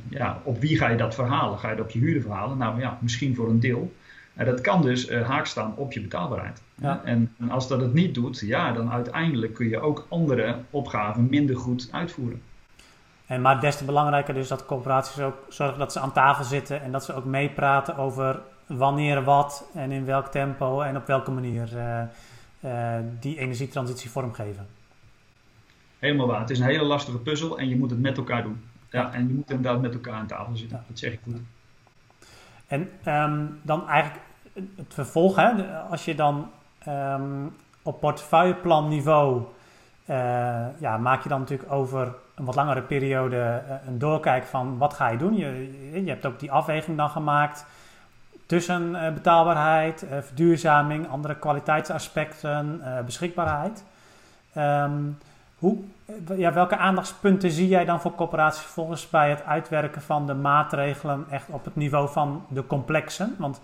ja, 0.09 0.41
op 0.45 0.61
wie 0.61 0.77
ga 0.79 0.89
je 0.89 0.97
dat 0.97 1.15
verhalen? 1.15 1.59
Ga 1.59 1.71
je 1.71 1.77
dat 1.77 1.85
op 1.85 1.91
je 1.91 1.99
huurder 1.99 2.23
verhalen? 2.23 2.59
Nou 2.59 2.81
ja, 2.81 2.99
misschien 3.01 3.35
voor 3.35 3.49
een 3.49 3.61
deel. 3.61 3.93
En 4.35 4.45
dat 4.45 4.61
kan 4.61 4.83
dus 4.83 5.11
uh, 5.11 5.29
haak 5.29 5.47
staan 5.47 5.77
op 5.77 5.93
je 5.93 6.01
betaalbaarheid. 6.01 6.63
Ja. 6.75 7.01
En, 7.05 7.35
en, 7.39 7.51
als 7.51 7.69
dat 7.69 7.81
het 7.81 7.95
niet 7.95 8.15
doet, 8.15 8.41
ja, 8.41 8.73
dan 8.73 8.91
uiteindelijk 8.91 9.55
kun 9.55 9.69
je 9.69 9.81
ook 9.81 10.07
andere 10.09 10.57
opgaven 10.71 11.27
minder 11.31 11.57
goed 11.57 11.89
uitvoeren. 11.91 12.43
En 13.27 13.41
maar 13.41 13.61
des 13.61 13.77
te 13.77 13.85
belangrijker 13.85 14.35
dus 14.35 14.49
dat 14.49 14.67
corporaties 14.67 15.21
ook 15.21 15.37
zorgen 15.49 15.79
dat 15.79 15.93
ze 15.93 16.01
aan 16.01 16.13
tafel 16.13 16.45
zitten 16.45 16.83
en 16.83 16.93
dat 16.93 17.05
ze 17.05 17.15
ook 17.15 17.25
meepraten 17.25 17.97
over 17.97 18.41
wanneer 18.67 19.25
wat 19.25 19.71
en 19.75 19.93
in 19.93 20.05
welk 20.05 20.27
tempo 20.27 20.81
en 20.81 20.97
op 20.97 21.07
welke 21.07 21.31
manier 21.31 21.69
uh, 22.65 22.99
die 23.21 23.39
energietransitie 23.39 24.11
vormgeven 24.11 24.67
helemaal 26.05 26.27
waar. 26.27 26.41
Het 26.41 26.51
is 26.51 26.59
een 26.59 26.67
hele 26.67 26.85
lastige 26.85 27.19
puzzel 27.19 27.59
en 27.59 27.69
je 27.69 27.77
moet 27.77 27.91
het 27.91 28.01
met 28.01 28.17
elkaar 28.17 28.43
doen. 28.43 28.65
Ja, 28.91 29.13
en 29.13 29.29
je 29.29 29.35
moet 29.35 29.51
inderdaad 29.51 29.81
met 29.81 29.95
elkaar 29.95 30.15
aan 30.15 30.27
tafel 30.27 30.57
zitten. 30.57 30.85
Dat 30.89 30.99
zeg 30.99 31.13
ik 31.13 31.21
goed. 31.25 31.41
En 32.67 32.91
um, 33.07 33.61
dan 33.63 33.89
eigenlijk 33.89 34.25
het 34.77 34.95
vervolg, 34.95 35.37
hè? 35.37 35.79
als 35.79 36.05
je 36.05 36.15
dan 36.15 36.51
um, 36.89 37.57
op 37.83 38.01
portefeuilleplanniveau 38.01 39.43
uh, 40.07 40.17
ja, 40.79 40.97
maak 40.97 41.23
je 41.23 41.29
dan 41.29 41.41
natuurlijk 41.41 41.73
over 41.73 42.15
een 42.35 42.45
wat 42.45 42.55
langere 42.55 42.83
periode 42.83 43.37
uh, 43.37 43.75
een 43.87 43.99
doorkijk 43.99 44.45
van 44.45 44.79
wat 44.79 44.95
ga 44.95 45.09
je 45.09 45.19
doen. 45.19 45.35
Je, 45.35 46.01
je 46.05 46.11
hebt 46.11 46.27
ook 46.27 46.41
die 46.41 46.53
afweging 46.53 46.97
dan 46.97 47.11
gemaakt. 47.11 47.67
tussen 48.47 48.93
betaalbaarheid, 49.15 50.07
verduurzaming, 50.21 51.09
andere 51.09 51.37
kwaliteitsaspecten, 51.37 52.83
beschikbaarheid. 53.05 53.85
Um, 54.57 55.19
hoe, 55.59 55.79
ja, 56.37 56.53
welke 56.53 56.77
aandachtspunten 56.77 57.51
zie 57.51 57.69
jij 57.69 57.85
dan 57.85 58.01
voor 58.01 58.15
coöperaties 58.15 58.63
volgens 58.63 59.11
bij 59.11 59.31
het 59.31 59.45
uitwerken 59.45 60.03
van 60.03 60.27
de 60.27 60.35
maatregelen 60.35 61.27
echt 61.31 61.49
op 61.49 61.65
het 61.65 61.77
niveau 61.77 62.09
van 62.09 62.45
de 62.49 62.67
complexen? 62.67 63.35
Want 63.39 63.61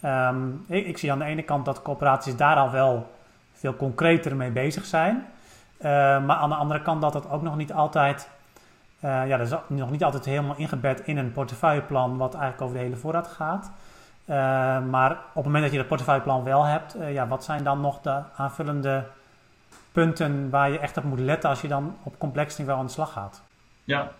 ehm, 0.00 0.48
ik, 0.66 0.98
zie 0.98 1.12
aan 1.12 1.18
de 1.18 1.24
ene 1.24 1.42
kant 1.42 1.64
dat 1.64 1.82
coöperaties 1.82 2.36
daar 2.36 2.56
al 2.56 2.70
wel 2.70 3.10
veel 3.52 3.76
concreter 3.76 4.36
mee 4.36 4.50
bezig 4.50 4.84
zijn. 4.84 5.26
Uh, 5.78 5.88
maar 6.24 6.36
aan 6.36 6.48
de 6.48 6.54
andere 6.54 6.82
kant 6.82 7.00
dat 7.02 7.14
het 7.14 7.30
ook 7.30 7.42
nog 7.42 7.56
niet 7.56 7.72
altijd, 7.72 8.28
uh, 9.00 9.26
ja, 9.26 9.36
dat 9.36 9.46
is 9.46 9.58
nog 9.66 9.90
niet 9.90 10.04
altijd 10.04 10.24
helemaal 10.24 10.56
ingebed 10.56 11.00
in 11.00 11.16
een 11.18 11.32
portefeuilleplan 11.32 12.16
wat 12.16 12.34
eigenlijk 12.34 12.62
over 12.62 12.76
de 12.76 12.82
hele 12.82 12.96
voorraad 12.96 13.28
gaat. 13.28 13.70
Maar 14.90 15.10
op 15.10 15.34
het 15.34 15.44
moment 15.44 15.62
dat 15.62 15.72
je 15.72 15.78
dat 15.78 15.86
portefeuilleplan 15.86 16.44
wel 16.44 16.64
hebt, 16.64 16.96
ja, 17.08 17.28
wat 17.28 17.44
zijn 17.44 17.64
dan 17.64 17.80
nog 17.80 18.00
de 18.00 18.20
aanvullende 18.36 19.04
punten 19.92 20.50
waar 20.50 20.70
je 20.70 20.78
echt 20.78 20.96
op 20.96 21.04
moet 21.04 21.20
letten 21.20 21.50
als 21.50 21.60
je 21.60 21.68
dan 21.68 21.96
op 22.02 22.18
complex 22.18 22.58
niveau 22.58 22.78
aan 22.78 22.86
de 22.86 22.92
slag 22.92 23.12
gaat? 23.12 23.42
Ja, 23.84 24.12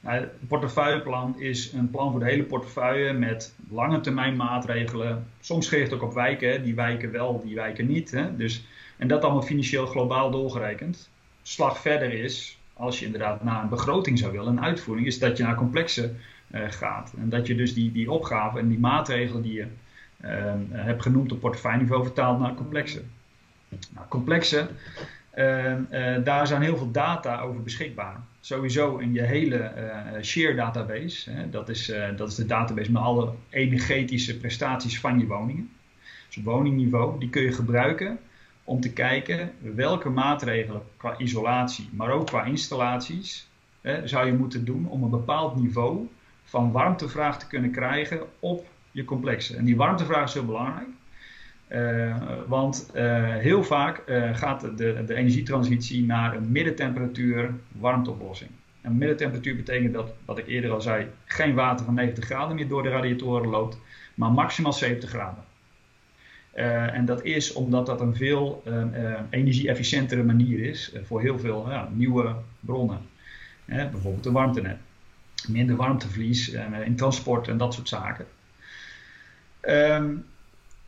nou, 0.00 0.20
het 0.20 0.48
portefeuilleplan 0.48 1.40
is 1.40 1.72
een 1.72 1.90
plan 1.90 2.10
voor 2.10 2.20
de 2.20 2.26
hele 2.26 2.42
portefeuille 2.42 3.12
met 3.12 3.54
lange 3.70 4.00
termijn 4.00 4.36
maatregelen. 4.36 5.26
Soms 5.40 5.68
geeft 5.68 5.90
het 5.90 6.00
ook 6.00 6.08
op 6.08 6.14
wijken, 6.14 6.62
die 6.62 6.74
wijken 6.74 7.10
wel, 7.10 7.42
die 7.44 7.54
wijken 7.54 7.86
niet. 7.86 8.10
Hè? 8.10 8.36
Dus, 8.36 8.64
en 8.96 9.08
dat 9.08 9.22
allemaal 9.22 9.42
financieel 9.42 9.86
globaal 9.86 10.30
doorgerekend. 10.30 11.10
Slag 11.42 11.78
verder 11.78 12.12
is, 12.12 12.58
als 12.74 12.98
je 12.98 13.04
inderdaad 13.04 13.44
naar 13.44 13.62
een 13.62 13.68
begroting 13.68 14.18
zou 14.18 14.32
willen, 14.32 14.48
een 14.48 14.64
uitvoering, 14.64 15.06
is 15.06 15.18
dat 15.18 15.36
je 15.36 15.42
naar 15.42 15.54
complexen 15.54 16.20
uh, 16.50 16.60
gaat. 16.68 17.12
En 17.18 17.28
dat 17.28 17.46
je 17.46 17.54
dus 17.54 17.74
die, 17.74 17.92
die 17.92 18.10
opgave 18.10 18.58
en 18.58 18.68
die 18.68 18.78
maatregelen 18.78 19.42
die 19.42 19.52
je 19.52 19.66
uh, 20.24 20.52
hebt 20.70 21.02
genoemd 21.02 21.32
op 21.32 21.40
portefeuilleniveau 21.40 22.04
vertaalt 22.04 22.38
naar 22.40 22.54
complexen. 22.54 23.10
Nou, 23.94 24.06
complexen, 24.08 24.68
Ehm, 24.68 25.06
eh, 25.08 25.17
daar 26.24 26.46
zijn 26.46 26.62
heel 26.62 26.76
veel 26.76 26.90
data 26.90 27.40
over 27.40 27.62
beschikbaar. 27.62 28.20
Sowieso 28.40 28.96
in 28.96 29.12
je 29.12 29.22
hele 29.22 29.72
uh, 29.76 30.22
share 30.22 30.54
database. 30.54 31.30
Hè, 31.30 31.50
dat, 31.50 31.68
is, 31.68 31.90
uh, 31.90 32.06
dat 32.16 32.28
is 32.28 32.34
de 32.34 32.46
database 32.46 32.92
met 32.92 33.02
alle 33.02 33.32
energetische 33.50 34.38
prestaties 34.38 35.00
van 35.00 35.18
je 35.18 35.26
woningen. 35.26 35.70
Dus 36.26 36.44
woningniveau, 36.44 37.18
die 37.18 37.30
kun 37.30 37.42
je 37.42 37.52
gebruiken 37.52 38.18
om 38.64 38.80
te 38.80 38.92
kijken 38.92 39.52
welke 39.74 40.08
maatregelen 40.08 40.82
qua 40.96 41.18
isolatie, 41.18 41.88
maar 41.92 42.10
ook 42.10 42.26
qua 42.26 42.44
installaties, 42.44 43.48
zou 44.04 44.26
je 44.26 44.32
moeten 44.32 44.64
doen 44.64 44.88
om 44.88 45.02
een 45.02 45.10
bepaald 45.10 45.56
niveau 45.56 46.08
van 46.44 46.72
warmtevraag 46.72 47.38
te 47.38 47.46
kunnen 47.46 47.70
krijgen 47.70 48.20
op 48.38 48.66
je 48.90 49.04
complexen. 49.04 49.58
En 49.58 49.64
die 49.64 49.76
warmtevraag 49.76 50.24
is 50.24 50.34
heel 50.34 50.44
belangrijk. 50.44 50.88
Uh, 51.68 52.16
want 52.46 52.90
uh, 52.94 53.34
heel 53.34 53.64
vaak 53.64 54.02
uh, 54.06 54.36
gaat 54.36 54.60
de, 54.60 55.04
de, 55.06 55.14
energietransitie 55.14 56.06
naar 56.06 56.36
een 56.36 56.52
middentemperatuur 56.52 57.54
warmteoplossing. 57.72 58.50
En 58.80 58.98
middentemperatuur 58.98 59.56
betekent 59.56 59.94
dat, 59.94 60.10
wat 60.24 60.38
ik 60.38 60.46
eerder 60.46 60.70
al 60.70 60.80
zei, 60.80 61.06
geen 61.24 61.54
water 61.54 61.84
van 61.84 61.94
90 61.94 62.24
graden 62.24 62.56
meer 62.56 62.68
door 62.68 62.82
de 62.82 62.88
radiatoren 62.88 63.48
loopt, 63.48 63.78
maar 64.14 64.30
maximaal 64.30 64.72
70 64.72 65.10
graden. 65.10 65.44
en 66.94 67.04
dat 67.04 67.24
is 67.24 67.52
omdat 67.52 67.86
dat 67.86 68.00
een 68.00 68.16
veel 68.16 68.62
energie-efficiëntere 69.30 70.22
manier 70.22 70.60
is 70.60 70.92
voor 71.04 71.20
heel 71.20 71.38
veel 71.38 71.68
nieuwe 71.90 72.34
bronnen. 72.60 73.00
bijvoorbeeld 73.66 74.24
de 74.24 74.32
warmtenet. 74.32 74.78
Minder 75.48 75.76
warmteverlies 75.76 76.48
in 76.84 76.96
transport 76.96 77.48
en 77.48 77.56
dat 77.56 77.74
soort 77.74 77.88
zaken. 77.88 78.26
Um, 79.62 80.24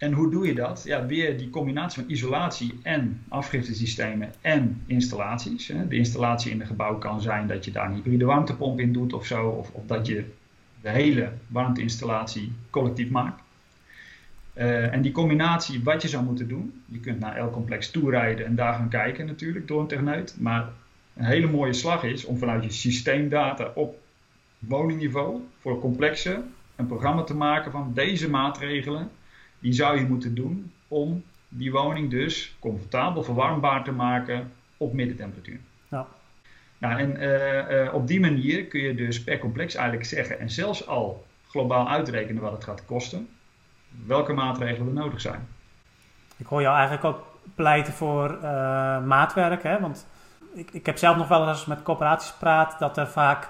en 0.00 0.12
hoe 0.12 0.30
doe 0.30 0.46
je 0.46 0.54
dat? 0.54 0.82
Ja, 0.84 1.06
weer 1.06 1.38
die 1.38 1.50
combinatie 1.50 2.02
van 2.02 2.10
isolatie 2.10 2.80
en 2.82 3.22
afgiftesystemen 3.28 4.32
en 4.40 4.82
installaties. 4.86 5.66
De 5.66 5.96
installatie 5.96 6.50
in 6.50 6.60
een 6.60 6.66
gebouw 6.66 6.98
kan 6.98 7.20
zijn 7.20 7.46
dat 7.46 7.64
je 7.64 7.70
daar 7.70 7.86
een 7.86 7.94
hybride 7.94 8.24
warmtepomp 8.24 8.80
in 8.80 8.92
doet 8.92 9.12
of 9.12 9.26
zo, 9.26 9.48
of, 9.48 9.70
of 9.70 9.86
dat 9.86 10.06
je 10.06 10.24
de 10.80 10.90
hele 10.90 11.32
warmteinstallatie 11.46 12.52
collectief 12.70 13.10
maakt. 13.10 13.42
Uh, 14.54 14.92
en 14.92 15.02
die 15.02 15.12
combinatie, 15.12 15.82
wat 15.84 16.02
je 16.02 16.08
zou 16.08 16.24
moeten 16.24 16.48
doen, 16.48 16.82
je 16.86 17.00
kunt 17.00 17.20
naar 17.20 17.36
elk 17.36 17.52
complex 17.52 17.90
toerijden 17.90 18.46
en 18.46 18.54
daar 18.54 18.74
gaan 18.74 18.88
kijken 18.88 19.26
natuurlijk 19.26 19.68
door 19.68 19.80
een 19.80 19.86
techneut. 19.86 20.36
Maar 20.38 20.68
een 21.16 21.24
hele 21.24 21.50
mooie 21.50 21.72
slag 21.72 22.02
is 22.02 22.24
om 22.24 22.38
vanuit 22.38 22.64
je 22.64 22.70
systeemdata 22.70 23.72
op 23.74 23.98
woningniveau 24.58 25.40
voor 25.58 25.80
complexen 25.80 26.54
een 26.76 26.86
programma 26.86 27.22
te 27.22 27.34
maken 27.34 27.72
van 27.72 27.90
deze 27.94 28.30
maatregelen 28.30 29.10
die 29.60 29.72
zou 29.72 29.98
je 29.98 30.04
moeten 30.04 30.34
doen 30.34 30.72
om 30.88 31.22
die 31.48 31.72
woning 31.72 32.10
dus 32.10 32.56
comfortabel 32.58 33.22
verwarmbaar 33.22 33.84
te 33.84 33.92
maken 33.92 34.52
op 34.76 34.92
middentemperatuur. 34.92 35.58
Ja. 35.88 36.06
Nou, 36.78 36.98
en 36.98 37.16
uh, 37.22 37.84
uh, 37.84 37.94
op 37.94 38.06
die 38.06 38.20
manier 38.20 38.64
kun 38.64 38.80
je 38.80 38.94
dus 38.94 39.24
per 39.24 39.38
complex 39.38 39.74
eigenlijk 39.74 40.06
zeggen 40.06 40.40
en 40.40 40.50
zelfs 40.50 40.86
al 40.86 41.26
globaal 41.48 41.88
uitrekenen 41.88 42.42
wat 42.42 42.52
het 42.52 42.64
gaat 42.64 42.84
kosten, 42.84 43.28
welke 44.06 44.32
maatregelen 44.32 44.86
er 44.86 44.92
nodig 44.92 45.20
zijn. 45.20 45.48
Ik 46.36 46.46
hoor 46.46 46.60
jou 46.60 46.76
eigenlijk 46.76 47.04
ook 47.04 47.26
pleiten 47.54 47.92
voor 47.92 48.30
uh, 48.30 48.42
maatwerk, 49.04 49.62
hè? 49.62 49.80
want 49.80 50.06
ik, 50.54 50.70
ik 50.72 50.86
heb 50.86 50.98
zelf 50.98 51.16
nog 51.16 51.28
wel 51.28 51.48
eens 51.48 51.66
met 51.66 51.82
corporaties 51.82 52.32
praat 52.32 52.78
dat 52.78 52.96
er 52.96 53.08
vaak 53.08 53.48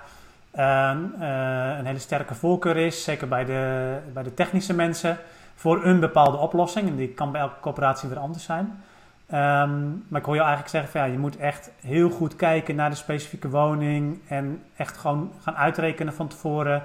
een 0.53 1.87
hele 1.87 1.99
sterke 1.99 2.35
voorkeur 2.35 2.77
is, 2.77 3.05
zeker 3.05 3.29
bij 3.29 3.45
de, 3.45 3.97
bij 4.13 4.23
de 4.23 4.35
technische 4.35 4.75
mensen 4.75 5.19
voor 5.61 5.85
een 5.85 6.01
bepaalde 6.01 6.37
oplossing. 6.37 6.89
En 6.89 6.97
die 6.97 7.09
kan 7.09 7.33
bij 7.33 7.41
elke 7.41 7.61
coöperatie 7.61 8.09
weer 8.09 8.19
anders 8.19 8.45
zijn. 8.45 8.83
Ehm, 9.27 9.89
maar 10.09 10.21
ik 10.21 10.27
hoor 10.27 10.35
je 10.35 10.41
eigenlijk 10.41 10.71
zeggen 10.71 10.91
van 10.91 11.01
ja, 11.01 11.07
je 11.07 11.19
moet 11.19 11.37
echt 11.37 11.71
heel 11.81 12.11
goed 12.11 12.37
kijken 12.37 12.75
naar 12.75 12.91
de 12.91 12.97
specifieke 12.97 13.49
woning 13.49 14.21
en 14.29 14.63
echt 14.77 14.97
gewoon 14.97 15.33
gaan 15.43 15.57
uitrekenen 15.57 16.15
van 16.15 16.29
tevoren 16.29 16.83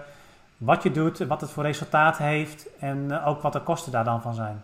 wat 0.57 0.83
je 0.83 0.91
doet, 0.91 1.17
wat 1.17 1.41
het 1.41 1.49
voor 1.49 1.63
resultaat 1.63 2.17
heeft 2.17 2.67
en 2.79 3.11
eh, 3.11 3.27
ook 3.27 3.41
wat 3.41 3.53
de 3.53 3.61
kosten 3.61 3.91
daar 3.91 4.03
dan 4.03 4.21
van 4.21 4.33
zijn. 4.33 4.61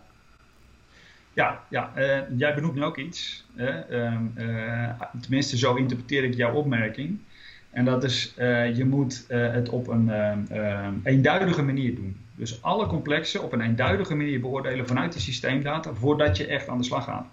Ja, 1.34 1.60
ja 1.68 1.92
uh, 1.96 2.20
jij 2.38 2.54
benoemt 2.56 2.76
nu 2.76 2.84
ook 2.84 2.98
iets. 2.98 3.46
Ehm, 3.56 4.26
eh, 4.36 4.90
tenminste, 5.22 5.58
zo 5.58 5.76
interpreteer 5.76 6.24
ik 6.24 6.34
jouw 6.34 6.54
opmerking. 6.54 7.20
En 7.70 7.86
dat 7.86 8.04
is, 8.04 8.34
je 8.74 8.86
moet 8.90 9.26
het 9.28 9.70
op 9.70 9.88
een 9.88 10.10
ehm, 10.10 10.94
eenduidige 11.04 11.64
manier 11.64 11.96
doen. 11.96 12.18
Dus 12.42 12.62
alle 12.62 12.88
complexen 12.88 13.44
op 13.44 13.52
een 13.52 13.62
eenduidige 13.62 14.16
manier 14.16 14.40
beoordelen 14.40 14.88
vanuit 14.88 15.14
de 15.14 15.20
systeemdata 15.20 15.94
voordat 15.94 16.38
je 16.38 16.48
echt 16.48 16.68
aan 16.68 16.78
de 16.78 16.84
slag 16.84 17.04
gaat. 17.04 17.28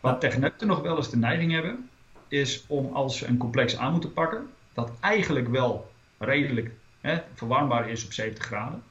Wat 0.00 0.20
techneuten 0.20 0.66
nog 0.66 0.80
wel 0.80 0.96
eens 0.96 1.10
de 1.10 1.16
neiging 1.16 1.52
hebben, 1.52 1.88
is 2.28 2.64
om 2.66 2.92
als 2.92 3.18
ze 3.18 3.26
een 3.26 3.36
complex 3.36 3.76
aan 3.76 3.92
moeten 3.92 4.12
pakken, 4.12 4.46
dat 4.72 4.90
eigenlijk 5.00 5.48
wel 5.48 5.90
redelijk 6.18 6.70
hè, 7.00 7.18
verwarmbaar 7.34 7.88
is 7.88 8.04
op 8.04 8.12
70 8.12 8.44
graden, 8.44 8.82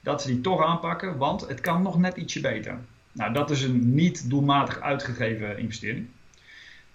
dat 0.00 0.22
ze 0.22 0.28
die 0.28 0.40
toch 0.40 0.64
aanpakken, 0.64 1.16
want 1.16 1.48
het 1.48 1.60
kan 1.60 1.82
nog 1.82 1.98
net 1.98 2.16
ietsje 2.16 2.40
beter. 2.40 2.78
Nou, 3.12 3.32
dat 3.32 3.50
is 3.50 3.62
een 3.62 3.94
niet 3.94 4.30
doelmatig 4.30 4.80
uitgegeven 4.80 5.58
investering. 5.58 6.06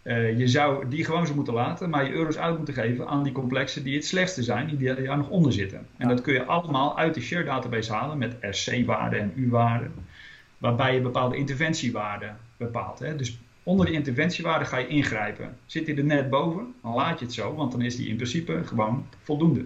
Uh, 0.10 0.38
je 0.38 0.48
zou 0.48 0.89
die 0.89 1.06
gewoon 1.06 1.28
zo 1.28 1.36
moeten 1.36 1.54
laten, 1.54 1.89
maar 1.89 2.06
je 2.06 2.12
euro's 2.12 2.38
uit 2.38 2.58
moeten 2.58 2.74
geven 2.74 3.08
aan 3.08 3.24
die 3.24 3.32
complexen 3.32 3.84
die 3.84 3.95
het 3.95 4.06
slechtste 4.06 4.43
zijn, 4.43 4.78
die 4.78 4.89
er 4.89 5.17
nog 5.17 5.30
onder 5.30 5.54
zitten. 5.54 5.88
En 5.98 6.08
dat 6.08 6.22
kun 6.22 6.34
je 6.34 6.45
allemaal 6.45 6.98
uit 6.98 7.13
de 7.13 7.22
share 7.22 7.43
database 7.43 7.93
halen 7.93 8.17
met 8.17 8.36
RC-waarden 8.41 9.19
en 9.19 9.34
U-waarden, 9.36 9.93
waarbij 10.58 10.93
je 10.93 11.02
bepaalde 11.02 11.38
interventiewaarden 11.38 12.38
bepaalt. 12.58 13.00
Hè. 13.00 13.15
Dus 13.15 13.39
onder 13.63 13.86
die 13.86 13.95
interventiewaarde 13.95 14.65
ga 14.65 14.78
je 14.78 14.88
ingrijpen. 14.88 15.58
Zit 15.65 15.86
die 15.86 15.95
er 15.95 16.04
net 16.04 16.30
boven, 16.30 16.74
dan 16.82 16.93
laat 16.93 17.19
je 17.19 17.26
het 17.26 17.34
zo, 17.34 17.56
want 17.56 17.72
dan 17.72 17.82
is 17.82 17.95
die 17.95 18.08
in 18.08 18.15
principe 18.15 18.62
gewoon 18.65 19.06
voldoende. 19.24 19.65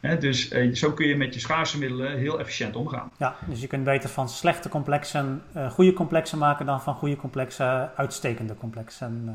Dus 0.00 0.48
eh, 0.48 0.74
zo 0.74 0.92
kun 0.92 1.06
je 1.06 1.16
met 1.16 1.34
je 1.34 1.40
schaarse 1.40 1.78
middelen 1.78 2.18
heel 2.18 2.38
efficiënt 2.38 2.76
omgaan. 2.76 3.10
Ja, 3.16 3.34
dus 3.46 3.60
je 3.60 3.66
kunt 3.66 3.84
beter 3.84 4.08
van 4.08 4.28
slechte 4.28 4.68
complexen 4.68 5.42
uh, 5.56 5.70
goede 5.70 5.92
complexen 5.92 6.38
maken 6.38 6.66
dan 6.66 6.82
van 6.82 6.94
goede 6.94 7.16
complexen 7.16 7.96
uitstekende 7.96 8.54
complexen. 8.56 9.24
Uh, 9.26 9.34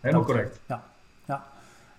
Helemaal 0.00 0.24
correct. 0.24 0.60
Ja, 0.66 0.82
ja 1.24 1.44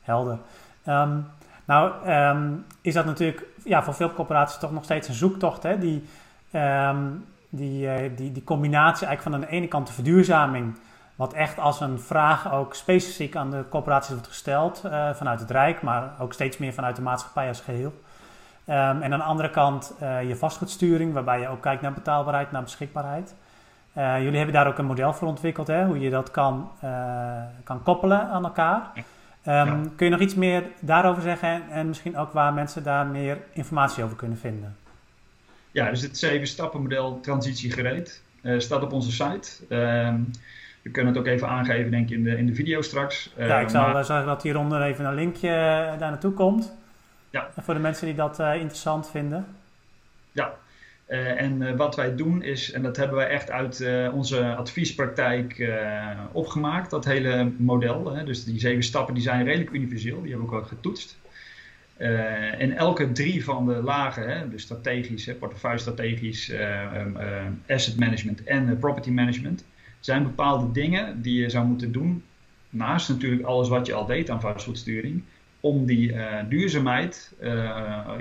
helder. 0.02 0.38
Ehm, 0.84 1.17
nou, 1.65 2.06
ehm, 2.06 2.52
is 2.82 2.93
dat 2.93 3.06
natuurlijk 3.06 3.43
ja, 3.63 3.84
voor 3.84 3.93
veel 3.93 4.13
corporaties 4.13 4.58
toch 4.58 4.71
nog 4.71 4.84
steeds 4.84 5.08
een 5.08 5.13
zoektocht, 5.13 5.63
hè? 5.63 5.78
Die, 5.78 6.04
ehm, 6.52 7.04
die, 7.50 8.15
die, 8.15 8.32
die 8.32 8.43
combinatie 8.43 9.08
eigenlijk 9.08 9.21
van 9.21 9.34
aan 9.34 9.50
de 9.50 9.58
ene 9.58 9.67
kant 9.67 9.88
de 9.88 9.93
verduurzaming 9.93 10.76
wat 11.15 11.34
echt 11.34 11.60
als 11.60 11.80
een 11.80 11.99
vraag 11.99 12.54
ook 12.54 12.75
specifiek 12.75 13.36
aan 13.36 13.51
de 13.51 13.63
corporaties 13.69 14.12
wordt 14.12 14.28
gesteld 14.28 14.82
uh, 14.86 15.13
vanuit 15.13 15.39
het 15.39 15.51
Rijk, 15.51 15.82
maar 15.82 16.12
ook 16.19 16.34
steeds 16.34 16.58
meer 16.58 16.73
vanuit 16.73 16.95
de 16.95 17.01
maatschappij 17.01 17.47
als 17.47 17.62
geheel. 17.62 17.93
Um, 18.67 19.01
en 19.01 19.13
aan 19.13 19.19
de 19.19 19.25
andere 19.25 19.49
kant 19.49 19.93
uh, 20.01 20.28
je 20.28 20.36
vastgoedsturing, 20.36 21.13
waarbij 21.13 21.39
je 21.39 21.47
ook 21.47 21.62
kijkt 21.62 21.82
naar 21.82 21.93
betaalbaarheid, 21.93 22.51
naar 22.51 22.63
beschikbaarheid. 22.63 23.36
Uh, 23.97 24.17
jullie 24.17 24.38
hebben 24.38 24.56
daar 24.56 24.67
ook 24.67 24.78
een 24.78 24.86
model 24.86 25.13
voor 25.13 25.28
ontwikkeld, 25.28 25.67
hè, 25.67 25.86
hoe 25.86 25.99
je 25.99 26.10
dat 26.10 26.32
kan, 26.32 26.71
kan 27.63 27.84
koppelen 27.84 28.28
aan 28.28 28.43
elkaar. 28.43 28.91
Um, 29.47 29.95
Kun 29.95 30.06
je 30.06 30.12
nog 30.12 30.21
iets 30.21 30.36
meer 30.36 30.63
daarover 30.80 31.21
zeggen 31.21 31.49
en, 31.49 31.63
en 31.69 31.88
misschien 31.88 32.17
ook 32.17 32.32
waar 32.34 32.54
mensen 32.54 32.84
daar 32.84 33.06
meer 33.06 33.38
informatie 33.54 34.04
over 34.04 34.15
kunnen 34.15 34.38
vinden? 34.38 34.75
ja, 35.75 35.89
dus 35.89 36.01
het 36.01 36.17
zeven 36.17 36.47
stappenmodel 36.47 37.19
transitie 37.19 37.71
gereed 37.71 38.21
staat 38.58 38.84
op 38.84 38.91
onze 38.91 39.12
site. 39.12 39.51
Ehm, 40.86 40.91
we 40.91 40.91
kunnen 40.91 41.13
het 41.13 41.21
ook 41.21 41.28
even 41.28 41.48
aangeven, 41.48 41.91
denk 41.91 42.10
ik, 42.10 42.17
in 42.17 42.24
de, 42.24 42.38
in 42.38 42.45
de 42.45 42.56
video 42.56 42.82
straks. 42.82 43.34
ja, 43.38 43.60
ik 43.60 43.69
zal 43.69 43.91
maar... 43.91 44.06
zeggen 44.06 44.28
dat 44.28 44.43
hieronder 44.43 44.82
even 44.82 45.06
een 45.06 45.15
linkje 45.15 45.50
daar 46.00 46.00
naartoe 46.00 46.34
komt. 46.34 46.74
Ja. 47.30 47.50
Voor 47.60 47.74
de 47.74 47.80
mensen 47.80 48.06
die 48.06 48.15
dat 48.15 48.39
interessant 48.39 49.10
vinden. 49.10 49.45
Ja, 50.32 50.54
uh, 51.10 51.41
en 51.41 51.62
uh, 51.62 51.76
wat 51.76 51.95
wij 51.95 52.15
doen 52.15 52.43
is, 52.43 52.71
en 52.71 52.82
dat 52.82 52.98
hebben 52.98 53.15
wij 53.15 53.28
echt 53.28 53.52
uit 53.52 53.80
uh, 53.80 54.13
onze 54.13 54.56
adviespraktijk 54.56 55.74
opgemaakt, 56.32 56.89
dat 56.89 57.06
hele 57.06 57.52
model. 57.58 58.15
Hè, 58.15 58.24
dus 58.24 58.43
die 58.43 58.60
zeven 58.60 58.84
stappen 58.84 59.13
die 59.13 59.24
zijn 59.24 59.43
redelijk 59.43 59.71
universeel, 59.71 60.21
die 60.21 60.32
hebben 60.32 60.50
we 60.50 60.56
ook 60.56 60.62
al 60.62 60.67
getoetst. 60.67 61.17
en 61.98 62.71
elke 62.71 63.12
drie 63.12 63.43
van 63.43 63.65
de 63.65 63.74
lagen, 63.74 64.30
hè, 64.30 64.50
dus 64.50 64.62
strategisch, 64.62 65.26
hè, 65.26 65.34
portefeuille 65.34 65.80
strategisch, 65.80 66.52
um, 66.95 67.17
asset 67.67 68.00
management 68.00 68.43
en 68.43 68.80
property 68.80 69.10
management, 69.10 69.65
zijn 70.05 70.23
bepaalde 70.23 70.71
dingen 70.71 71.21
die 71.21 71.41
je 71.41 71.49
zou 71.49 71.65
moeten 71.65 71.91
doen, 71.91 72.23
naast 72.69 73.09
natuurlijk 73.09 73.43
alles 73.43 73.67
wat 73.67 73.85
je 73.85 73.93
al 73.93 74.05
deed 74.05 74.29
aan 74.29 74.41
vastgoedsturing, 74.41 75.23
om 75.59 75.85
die 75.85 76.15
duurzaamheid 76.49 77.33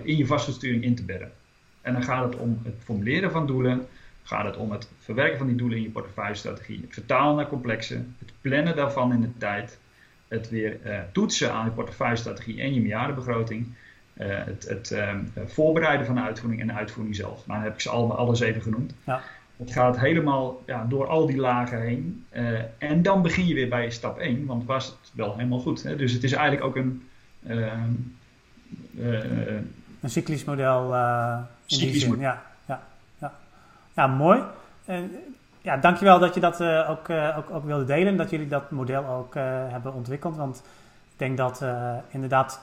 in 0.02 0.16
je 0.16 0.26
vastgoedsturing 0.26 0.82
in 0.82 0.94
te 0.94 1.04
bedden. 1.04 1.32
En 1.80 1.92
dan 1.92 2.02
gaat 2.02 2.24
het 2.24 2.40
om 2.40 2.60
het 2.64 2.74
formuleren 2.78 3.30
van 3.30 3.46
doelen, 3.46 3.86
gaat 4.22 4.44
het 4.44 4.56
om 4.56 4.72
het 4.72 4.88
verwerken 4.98 5.38
van 5.38 5.46
die 5.46 5.56
doelen 5.56 5.76
in 5.76 5.82
je 5.82 5.90
portefeuillestrategie, 5.90 6.80
het 6.80 6.94
vertalen 6.94 7.36
naar 7.36 7.48
complexen, 7.48 8.16
het 8.18 8.32
plannen 8.40 8.76
daarvan 8.76 9.12
in 9.12 9.20
de 9.20 9.38
tijd, 9.38 9.78
het 10.28 10.50
weer 10.50 10.78
uh, 10.86 10.98
toetsen 11.12 11.52
aan 11.52 11.64
je 11.64 11.70
portefeuillestrategie 11.70 12.60
en 12.60 12.74
je 12.74 12.80
miljardenbegroting, 12.80 13.66
het, 14.14 14.68
het 14.68 14.94
voorbereiden 15.46 16.06
van 16.06 16.14
de 16.14 16.20
uitvoering 16.20 16.60
en 16.60 16.66
de 16.66 16.72
uitvoering 16.72 17.16
zelf. 17.16 17.46
Nou, 17.46 17.58
dan 17.58 17.62
heb 17.62 17.74
ik 17.74 17.80
ze 17.80 17.90
allemaal 17.90 18.16
alles 18.16 18.40
even 18.40 18.62
genoemd. 18.62 18.94
Ja. 19.06 19.22
Het 19.64 19.72
gaat 19.72 19.98
helemaal 19.98 20.62
ja, 20.66 20.86
door 20.88 21.06
al 21.06 21.26
die 21.26 21.36
lagen 21.36 21.80
heen. 21.80 22.26
Uh, 22.32 22.58
en 22.78 23.02
dan 23.02 23.22
begin 23.22 23.46
je 23.46 23.54
weer 23.54 23.68
bij 23.68 23.90
stap 23.90 24.18
1, 24.18 24.46
want 24.46 24.64
was 24.64 24.86
het 24.86 25.10
wel 25.14 25.36
helemaal 25.36 25.58
goed. 25.58 25.82
Hè? 25.82 25.96
Dus 25.96 26.12
het 26.12 26.24
is 26.24 26.32
eigenlijk 26.32 26.64
ook 26.66 26.76
een 26.76 27.02
een 30.00 30.10
cyclisch 30.10 30.44
model 30.44 30.94
uh, 30.94 31.38
in 31.66 31.78
die 31.78 32.00
zin. 32.00 32.18
Ja, 32.18 32.42
ja, 32.66 32.82
ja. 33.18 33.32
ja, 33.94 34.06
mooi. 34.06 34.42
En, 34.84 35.10
ja, 35.60 35.76
dankjewel 35.76 36.18
dat 36.18 36.34
je 36.34 36.40
dat 36.40 36.60
uh, 36.60 36.90
ook, 36.90 37.08
uh, 37.08 37.38
ook, 37.38 37.50
ook 37.50 37.64
wilde 37.64 37.84
delen. 37.84 38.16
Dat 38.16 38.30
jullie 38.30 38.48
dat 38.48 38.70
model 38.70 39.06
ook 39.06 39.34
hebben 39.68 39.94
ontwikkeld. 39.94 40.36
Want 40.36 40.56
ik 41.12 41.18
denk 41.18 41.36
dat 41.36 41.64
inderdaad 42.10 42.60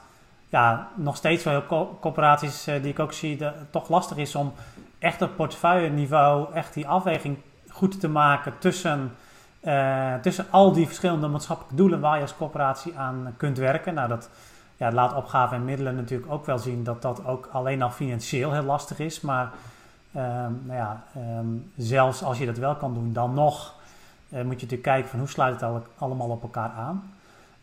ja, 0.49 0.89
nog 0.95 1.15
steeds 1.15 1.43
wel 1.43 1.65
co 1.65 1.97
corporaties 2.01 2.63
die 2.63 2.81
ik 2.81 2.99
ook 2.99 3.13
zie, 3.13 3.37
de, 3.37 3.51
toch 3.69 3.89
lastig 3.89 4.17
is 4.17 4.35
om 4.35 4.53
echt 5.01 5.21
op 5.21 5.35
portefeuille 5.35 5.89
niveau 5.89 6.53
echt 6.53 6.73
die 6.73 6.87
afweging 6.87 7.37
goed 7.69 7.99
te 7.99 8.09
maken 8.09 8.53
tussen, 8.59 9.11
tussen 10.21 10.45
al 10.49 10.71
die 10.71 10.85
verschillende 10.85 11.27
maatschappelijke 11.27 11.75
doelen 11.75 11.99
waar 11.99 12.15
je 12.15 12.21
als 12.21 12.35
corporatie 12.35 12.97
aan 12.97 13.33
kunt 13.37 13.57
werken. 13.57 13.93
Nou, 13.93 14.07
dat 14.07 14.29
ja, 14.81 14.91
laat 14.91 15.15
opgave 15.15 15.55
en 15.55 15.65
middelen 15.65 15.95
natuurlijk 15.95 16.31
ook 16.31 16.45
wel 16.45 16.57
zien 16.57 16.83
dat 16.83 17.01
dat 17.01 17.25
ook 17.25 17.49
alleen 17.51 17.81
al 17.81 17.89
financieel 17.89 18.51
heel 18.51 18.63
lastig 18.63 18.99
is. 18.99 19.21
Maar 19.21 19.51
ehm, 20.13 20.51
nou 20.63 20.77
ja, 20.77 21.03
ehm, 21.15 21.47
zelfs 21.77 22.23
als 22.23 22.37
je 22.37 22.45
dat 22.45 22.57
wel 22.57 22.75
kan 22.75 22.93
doen, 22.93 23.13
dan 23.13 23.33
nog 23.33 23.73
uh, 24.29 24.37
moet 24.37 24.43
je 24.43 24.45
natuurlijk 24.49 24.81
kijken 24.81 25.09
van 25.09 25.19
hoe 25.19 25.27
sluit 25.27 25.61
het 25.61 25.83
allemaal 25.97 26.29
op 26.29 26.41
elkaar 26.41 26.69
aan. 26.69 27.13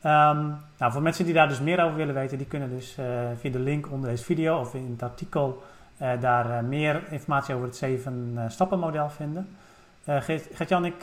Um, 0.03 0.57
nou, 0.79 0.93
voor 0.93 1.03
mensen 1.03 1.25
die 1.25 1.35
daar 1.35 1.49
dus 1.49 1.61
meer 1.61 1.85
over 1.85 1.97
willen 1.97 2.15
weten, 2.15 2.39
die 2.39 2.47
kunnen 2.47 2.71
dus 2.71 2.97
uh, 2.99 3.07
via 3.41 3.51
de 3.51 3.59
link 3.59 3.91
onder 3.91 4.11
deze 4.11 4.25
video 4.25 4.61
of 4.61 4.75
in 4.75 4.91
het 4.91 5.03
artikel 5.03 5.63
daar 5.99 6.65
meer 6.65 7.13
informatie 7.13 7.55
over 7.55 7.67
het 7.67 7.77
7 7.77 8.45
stappen 8.49 8.79
model 8.79 9.11
vinden. 9.11 9.57
Gert-Jan, 10.05 10.85
ik, 10.85 11.03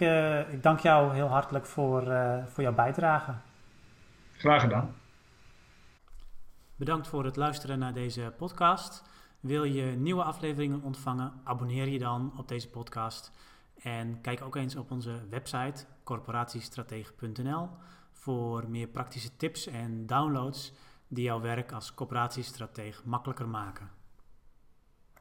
ik 0.51 0.63
dank 0.63 0.79
jou 0.79 1.13
heel 1.13 1.27
hartelijk 1.27 1.65
voor, 1.65 2.01
voor 2.45 2.63
jouw 2.63 2.73
bijdrage. 2.73 3.33
Graag 4.37 4.61
gedaan. 4.61 4.95
Bedankt 6.75 7.07
voor 7.07 7.25
het 7.25 7.35
luisteren 7.35 7.79
naar 7.79 7.93
deze 7.93 8.33
podcast. 8.37 9.03
Wil 9.39 9.63
je 9.63 9.83
nieuwe 9.83 10.23
afleveringen 10.23 10.81
ontvangen? 10.81 11.33
Abonneer 11.43 11.87
je 11.87 11.99
dan 11.99 12.33
op 12.37 12.47
deze 12.47 12.69
podcast. 12.69 13.31
En 13.81 14.21
kijk 14.21 14.41
ook 14.41 14.55
eens 14.55 14.75
op 14.75 14.91
onze 14.91 15.27
website 15.29 15.85
corporatiestratege.nl 16.03 17.69
voor 18.11 18.69
meer 18.69 18.87
praktische 18.87 19.35
tips 19.37 19.67
en 19.67 20.05
downloads 20.05 20.73
die 21.07 21.23
jouw 21.23 21.41
werk 21.41 21.71
als 21.71 21.93
corporatiestratege 21.93 23.01
makkelijker 23.05 23.47
maken. 23.47 23.89